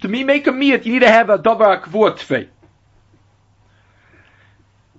to 0.00 0.08
me 0.08 0.24
make 0.24 0.46
a 0.46 0.52
miyat, 0.52 0.86
you 0.86 0.94
need 0.94 1.00
to 1.00 1.10
have 1.10 1.28
a 1.28 1.38
davar 1.38 1.82
kavua 1.82 2.16
tfei. 2.16 2.48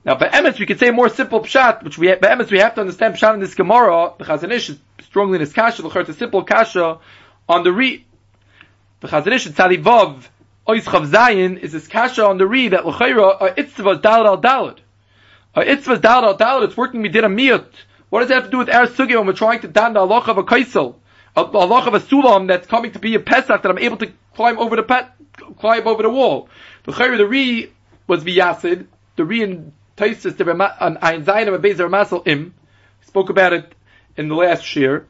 Now, 0.05 0.15
by 0.15 0.27
emes, 0.27 0.59
we 0.59 0.67
could 0.67 0.79
say 0.79 0.89
a 0.89 0.93
more 0.93 1.09
simple 1.09 1.41
pshat, 1.41 1.83
which 1.83 1.97
we, 1.97 2.13
by 2.13 2.27
emes, 2.27 2.51
we 2.51 2.59
have 2.59 2.75
to 2.75 2.81
understand 2.81 3.15
pshat 3.15 3.33
in 3.33 3.39
this 3.39 3.55
Gemara, 3.55 4.13
the 4.19 4.23
Chazon 4.23 4.51
Ish 4.51 4.69
is 4.69 4.79
strongly 5.01 5.37
in 5.37 5.41
this 5.41 5.51
kasha, 5.51 5.81
the 5.81 5.89
a 5.89 6.13
simple 6.13 6.43
kasha, 6.43 6.99
on 7.49 7.63
the 7.63 7.71
re, 7.73 8.05
the 9.07 9.15
Chazon 9.15 9.33
Ish, 9.33 9.47
Tzadivav, 9.47 10.23
Ois 10.67 10.83
Chav 10.83 11.09
Zayin 11.09 11.57
is 11.59 11.71
this 11.71 11.87
kasha 11.87 12.25
on 12.25 12.37
the 12.37 12.45
read 12.45 12.73
that 12.73 12.85
L'chayra, 12.85 13.41
a 13.41 13.53
itzvah 13.53 14.01
dalad 14.01 14.25
al 14.25 14.41
dalad. 14.41 14.79
A 15.55 15.61
itzvah 15.61 15.97
dalad 15.97 16.23
al 16.23 16.37
dalad, 16.37 16.65
it's 16.65 16.77
working 16.77 17.01
me 17.01 17.09
did 17.09 17.23
a 17.23 17.27
miyut. 17.27 17.67
What 18.09 18.21
does 18.21 18.29
that 18.29 18.35
have 18.35 18.43
to 18.45 18.51
do 18.51 18.57
with 18.59 18.69
our 18.69 18.87
sugi 18.87 19.15
when 19.17 19.27
we're 19.27 19.33
trying 19.33 19.61
to 19.61 19.67
dan 19.67 19.93
the 19.93 19.99
Allah 19.99 20.19
of 20.19 20.37
a 20.37 20.43
kaisel? 20.43 20.95
A 21.35 21.41
Allah 21.41 21.87
of 21.87 21.93
a 21.93 21.99
sulam 21.99 22.47
that's 22.47 22.67
coming 22.67 22.91
to 22.91 22.99
be 22.99 23.15
a 23.15 23.19
pesach 23.19 23.61
that 23.61 23.69
I'm 23.69 23.77
able 23.77 23.97
to 23.97 24.11
climb 24.33 24.59
over 24.59 24.75
the 24.75 24.83
pet, 24.83 25.11
climb 25.59 25.87
over 25.87 26.03
the 26.03 26.09
wall. 26.09 26.49
The 26.83 26.91
the 26.91 27.27
re 27.27 27.71
was 28.07 28.23
viyasid, 28.23 28.87
the 29.15 29.25
re 29.25 29.43
in 29.43 29.73
Taisis, 29.97 30.37
the 30.37 30.49
on 30.79 30.97
Ein 31.01 31.25
Zayin 31.25 31.47
of 31.47 31.53
a 31.53 31.59
Bezer 31.59 31.89
Masel 31.89 32.25
Im, 32.27 32.53
spoke 33.05 33.29
about 33.29 33.53
it 33.53 33.73
in 34.15 34.29
the 34.29 34.35
last 34.35 34.63
shir 34.63 35.05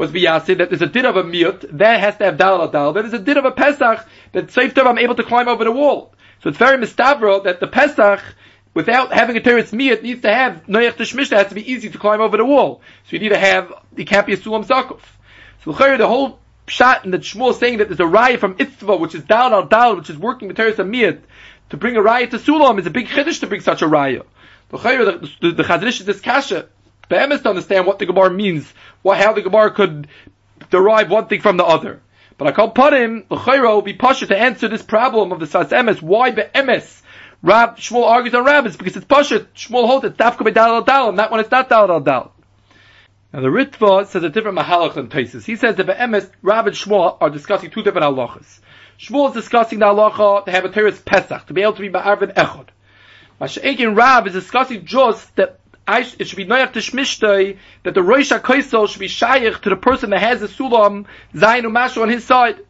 was 0.00 0.10
biyasid 0.10 0.56
that 0.56 0.70
there's 0.70 0.80
a 0.80 0.86
din 0.86 1.04
of 1.04 1.16
a 1.16 1.22
miyut 1.22 1.76
that 1.76 2.00
has 2.00 2.16
to 2.16 2.24
have 2.24 2.38
dal 2.38 2.66
dal. 2.68 2.94
There's 2.94 3.12
a 3.12 3.18
din 3.18 3.36
of 3.36 3.44
a 3.44 3.50
pesach 3.50 4.06
that 4.32 4.50
safe 4.50 4.72
I'm 4.78 4.96
able 4.96 5.14
to 5.16 5.22
climb 5.22 5.46
over 5.46 5.62
the 5.62 5.70
wall. 5.70 6.14
So 6.42 6.48
it's 6.48 6.56
very 6.56 6.78
mistavro 6.78 7.44
that 7.44 7.60
the 7.60 7.66
pesach 7.66 8.22
without 8.72 9.12
having 9.12 9.36
a 9.36 9.40
teretz 9.40 9.72
miyut 9.72 10.02
needs 10.02 10.22
to 10.22 10.32
have 10.32 10.64
noyach 10.66 10.94
tishmishta 10.94 11.36
has 11.36 11.48
to 11.48 11.54
be 11.54 11.70
easy 11.70 11.90
to 11.90 11.98
climb 11.98 12.22
over 12.22 12.38
the 12.38 12.46
wall. 12.46 12.80
So 13.04 13.10
you 13.10 13.18
need 13.18 13.28
to 13.28 13.38
have 13.38 13.74
you 13.94 14.06
can't 14.06 14.26
be 14.26 14.32
a 14.32 14.38
sulam 14.38 14.66
zakuf. 14.66 15.02
So 15.64 15.72
the 15.72 16.08
whole 16.08 16.38
pshat 16.66 17.04
and 17.04 17.12
the 17.12 17.18
Shmuel 17.18 17.52
saying 17.52 17.78
that 17.78 17.88
there's 17.88 18.00
a 18.00 18.04
raya 18.04 18.38
from 18.38 18.54
Itzva, 18.54 18.98
which 18.98 19.14
is 19.14 19.22
down 19.24 19.52
al 19.52 19.66
dal, 19.66 19.96
which 19.96 20.08
is 20.08 20.16
working 20.16 20.48
with 20.48 20.56
Teres 20.56 20.76
Amiyat, 20.76 21.20
to 21.68 21.76
bring 21.76 21.98
a 21.98 22.00
raya 22.00 22.30
to 22.30 22.38
Sulam 22.38 22.78
is 22.78 22.86
a 22.86 22.90
big 22.90 23.06
chiddush 23.06 23.40
to 23.40 23.46
bring 23.46 23.60
such 23.60 23.82
a 23.82 23.86
raya. 23.86 24.24
The 24.70 24.78
the, 24.78 25.52
the, 25.52 25.62
the 25.62 25.86
is 25.86 26.04
this 26.06 26.20
kasha. 26.22 26.68
Be'emes 27.10 27.42
to 27.42 27.50
understand 27.50 27.86
what 27.86 27.98
the 27.98 28.06
Gemara 28.06 28.30
means, 28.30 28.72
what, 29.02 29.18
how 29.18 29.34
the 29.34 29.42
Gemara 29.42 29.72
could 29.72 30.06
derive 30.70 31.10
one 31.10 31.26
thing 31.26 31.40
from 31.40 31.56
the 31.56 31.64
other. 31.64 32.00
But 32.38 32.48
I 32.48 32.52
call 32.52 32.72
Parim, 32.72 33.28
the 33.28 33.36
Chayra 33.36 33.74
will 33.74 33.82
be 33.82 33.92
pasha 33.92 34.26
to 34.28 34.38
answer 34.38 34.68
this 34.68 34.82
problem 34.82 35.32
of 35.32 35.40
the 35.40 35.46
Sfas 35.46 35.68
Emes. 35.68 36.00
Why 36.00 36.30
Be'emes? 36.30 37.02
Rab, 37.42 37.76
Shmuel 37.76 38.06
argues 38.06 38.34
on 38.34 38.44
rabbis 38.44 38.76
because 38.76 38.96
it's 38.96 39.04
pasha. 39.04 39.40
Shmuel 39.54 39.86
holds 39.86 40.04
it's 40.04 40.16
dafka 40.16 40.44
be 40.44 40.50
dal 40.50 40.82
dal, 40.82 41.08
and 41.08 41.18
that 41.18 41.30
one 41.30 41.40
it's 41.40 41.50
not 41.50 41.68
dal 41.68 42.00
dal. 42.00 42.32
Now 43.32 43.40
the 43.40 43.48
Ritva 43.48 44.06
says 44.06 44.22
a 44.22 44.28
different 44.28 44.58
mahalach 44.58 44.94
than 44.94 45.08
Taisus. 45.08 45.44
He 45.44 45.56
says 45.56 45.76
that 45.76 45.86
Be'emes, 45.86 46.30
Rab 46.42 46.66
and 46.66 46.76
Shmuel 46.76 47.16
are 47.20 47.30
discussing 47.30 47.70
two 47.70 47.82
different 47.82 48.06
halachas. 48.06 48.60
Shmuel 48.98 49.28
is 49.28 49.34
discussing 49.34 49.78
the 49.78 49.86
halacha 49.86 50.44
to 50.44 50.50
have 50.50 50.64
a 50.64 50.68
teres 50.68 51.00
Pesach, 51.00 51.46
to 51.46 51.54
be 51.54 51.62
able 51.62 51.72
to 51.74 51.80
be 51.80 51.90
Ba'arvin 51.90 52.34
Echad. 52.34 52.68
Masha'ekin 53.40 53.96
Rab 53.96 54.26
is 54.26 54.34
discussing 54.34 54.84
just 54.84 55.34
that 55.36 55.59
it 55.98 56.28
should 56.28 56.36
be 56.36 56.46
noyach 56.46 56.72
to 56.72 57.56
that 57.82 57.94
the 57.94 58.02
Rosh 58.02 58.32
HaKoisel 58.32 58.88
should 58.88 59.00
be 59.00 59.08
shayich 59.08 59.60
to 59.62 59.70
the 59.70 59.76
person 59.76 60.10
that 60.10 60.20
has 60.20 60.40
the 60.40 60.46
sulam 60.46 61.06
zayin 61.34 61.62
umashu 61.62 62.02
on 62.02 62.08
his 62.08 62.24
side. 62.24 62.60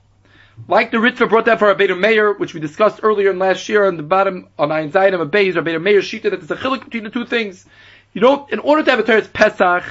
Like 0.68 0.90
the 0.90 0.98
Ritva 0.98 1.28
brought 1.28 1.46
that 1.46 1.58
for 1.58 1.74
Rabbeinu 1.74 1.98
Meir, 1.98 2.34
which 2.34 2.52
we 2.52 2.60
discussed 2.60 3.00
earlier 3.02 3.30
in 3.30 3.38
last 3.38 3.68
year 3.68 3.86
on 3.86 3.96
the 3.96 4.02
bottom 4.02 4.48
on 4.58 4.68
Ayin 4.68 4.92
Zayin 4.92 5.18
of 5.18 5.26
Abayz, 5.26 5.54
Rabbeinu 5.54 5.82
Meir 5.82 6.00
Shita, 6.00 6.24
that 6.24 6.40
there's 6.40 6.50
a 6.50 6.56
chilik 6.56 6.84
between 6.84 7.04
the 7.04 7.10
two 7.10 7.24
things. 7.24 7.64
You 8.12 8.20
don't, 8.20 8.50
in 8.52 8.58
order 8.58 8.82
to 8.82 8.90
have 8.90 9.00
a 9.00 9.02
Teres 9.02 9.28
Pesach, 9.28 9.84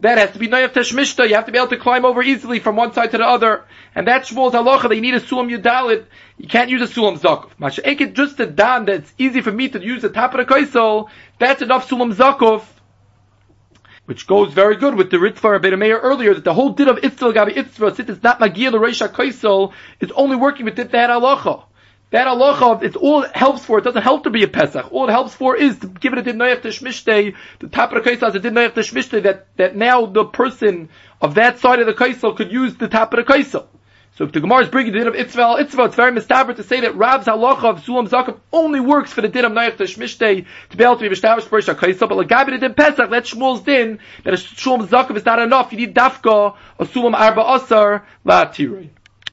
that 0.00 0.18
has 0.18 0.32
to 0.32 0.38
be 0.38 0.48
Noyav 0.48 0.72
Teshmishta. 0.72 1.28
You 1.28 1.36
have 1.36 1.46
to 1.46 1.52
be 1.52 1.58
able 1.58 1.68
to 1.68 1.78
climb 1.78 2.04
over 2.04 2.22
easily 2.22 2.58
from 2.58 2.76
one 2.76 2.92
side 2.92 3.12
to 3.12 3.18
the 3.18 3.24
other. 3.24 3.64
And 3.94 4.06
that's 4.06 4.30
Shmuel's 4.30 4.54
halacha. 4.54 4.88
They 4.88 5.00
need 5.00 5.14
a 5.14 5.20
Sulam 5.20 5.50
Yudalit. 5.50 6.04
You 6.36 6.48
can't 6.48 6.68
use 6.68 6.82
a 6.82 6.92
Sulam 6.92 7.18
Zakov. 7.18 7.50
Masha'ekit 7.58 8.12
just 8.12 8.38
a 8.40 8.46
dan 8.46 8.84
that 8.86 8.96
it's 8.96 9.14
easy 9.16 9.40
for 9.40 9.52
me 9.52 9.70
to 9.70 9.82
use 9.82 10.02
the 10.02 10.10
top 10.10 10.34
of 10.34 10.46
the 10.46 10.54
kaisel. 10.54 11.08
That's 11.38 11.62
enough 11.62 11.88
Sulam 11.88 12.14
Zakov. 12.14 12.64
Which 14.06 14.28
goes 14.28 14.52
very 14.52 14.76
good 14.76 14.94
with 14.94 15.10
the 15.10 15.16
Ritva 15.16 15.58
Rabbeinu 15.58 15.78
Meir 15.78 15.98
earlier, 15.98 16.32
that 16.32 16.44
the 16.44 16.54
whole 16.54 16.70
din 16.70 16.88
of 16.88 16.98
Itzvah 16.98 17.34
Gabi 17.34 17.56
Itzvah, 17.56 17.96
since 17.96 18.08
it's 18.08 18.22
not 18.22 18.38
Magir 18.38 18.70
the 18.70 18.78
Reisha 18.78 19.08
Kaisel, 19.08 19.72
is 20.00 20.12
only 20.12 20.36
working 20.36 20.64
with 20.64 20.76
that 20.76 20.92
halacha. 20.92 21.64
That 22.10 22.28
halacha, 22.28 22.84
it's 22.84 22.94
all 22.94 23.24
it 23.24 23.36
helps 23.36 23.64
for. 23.64 23.78
It 23.78 23.84
doesn't 23.84 24.02
help 24.02 24.22
to 24.22 24.30
be 24.30 24.44
a 24.44 24.48
Pesach. 24.48 24.92
All 24.92 25.08
it 25.08 25.10
helps 25.10 25.34
for 25.34 25.56
is 25.56 25.80
to 25.80 25.88
give 25.88 26.12
it 26.12 26.20
a 26.20 26.22
din 26.22 26.38
noyach 26.38 26.62
teshmishtei. 26.62 27.34
The 27.58 27.66
top 27.66 27.92
of 27.92 28.04
the 28.04 28.08
kaisel 28.08 28.26
has 28.26 28.36
a 28.36 28.38
din 28.38 28.54
noyach 28.54 28.74
teshmishtei 28.74 29.24
that, 29.24 29.48
that 29.56 29.74
now 29.74 30.06
the 30.06 30.24
person 30.24 30.88
of 31.20 31.34
that 31.34 31.58
side 31.58 31.80
of 31.80 31.86
the 31.86 31.94
kaisel 31.94 32.36
could 32.36 32.52
use 32.52 32.76
the 32.76 32.86
top 32.86 33.12
of 33.12 33.26
the 33.26 33.32
kaisel. 33.32 33.66
So 34.16 34.24
if 34.24 34.32
the 34.32 34.40
Gemara 34.40 34.62
is 34.62 34.70
bringing 34.70 34.92
the 34.92 35.00
din 35.00 35.08
of 35.08 35.14
Itzval, 35.14 35.60
Itzval, 35.60 35.86
it's 35.86 35.94
very 35.94 36.10
mistaber 36.10 36.56
to 36.56 36.62
say 36.62 36.80
that 36.80 36.96
Rab's 36.96 37.26
halacha 37.26 37.64
of 37.64 37.84
Sulam 37.84 38.08
Zakum 38.08 38.40
only 38.50 38.80
works 38.80 39.12
for 39.12 39.20
the 39.20 39.28
din 39.28 39.44
of 39.44 39.52
Nayach 39.52 39.76
Teshmishtei 39.76 40.46
to 40.70 40.76
be 40.76 40.84
able 40.84 40.96
to 40.96 41.02
be 41.02 41.08
established 41.08 41.48
for 41.48 41.60
Kaisel, 41.60 42.08
but 42.08 42.16
like 42.16 42.28
Gabi 42.28 42.52
the 42.52 42.58
din 42.58 42.72
Pesach, 42.72 43.10
that's 43.10 43.34
Shmuel's 43.34 43.60
din, 43.60 43.98
that 44.24 44.32
a 44.32 44.38
Sulam 44.38 44.86
Zakum 44.86 45.16
is 45.16 45.24
not 45.26 45.38
enough, 45.38 45.70
you 45.70 45.78
need 45.78 45.94
Dafka, 45.94 46.56
a 46.78 46.84
Sulam 46.86 47.14
Arba 47.14 47.42
Asar, 47.42 48.06
La 48.24 48.46
Tirei. 48.46 48.88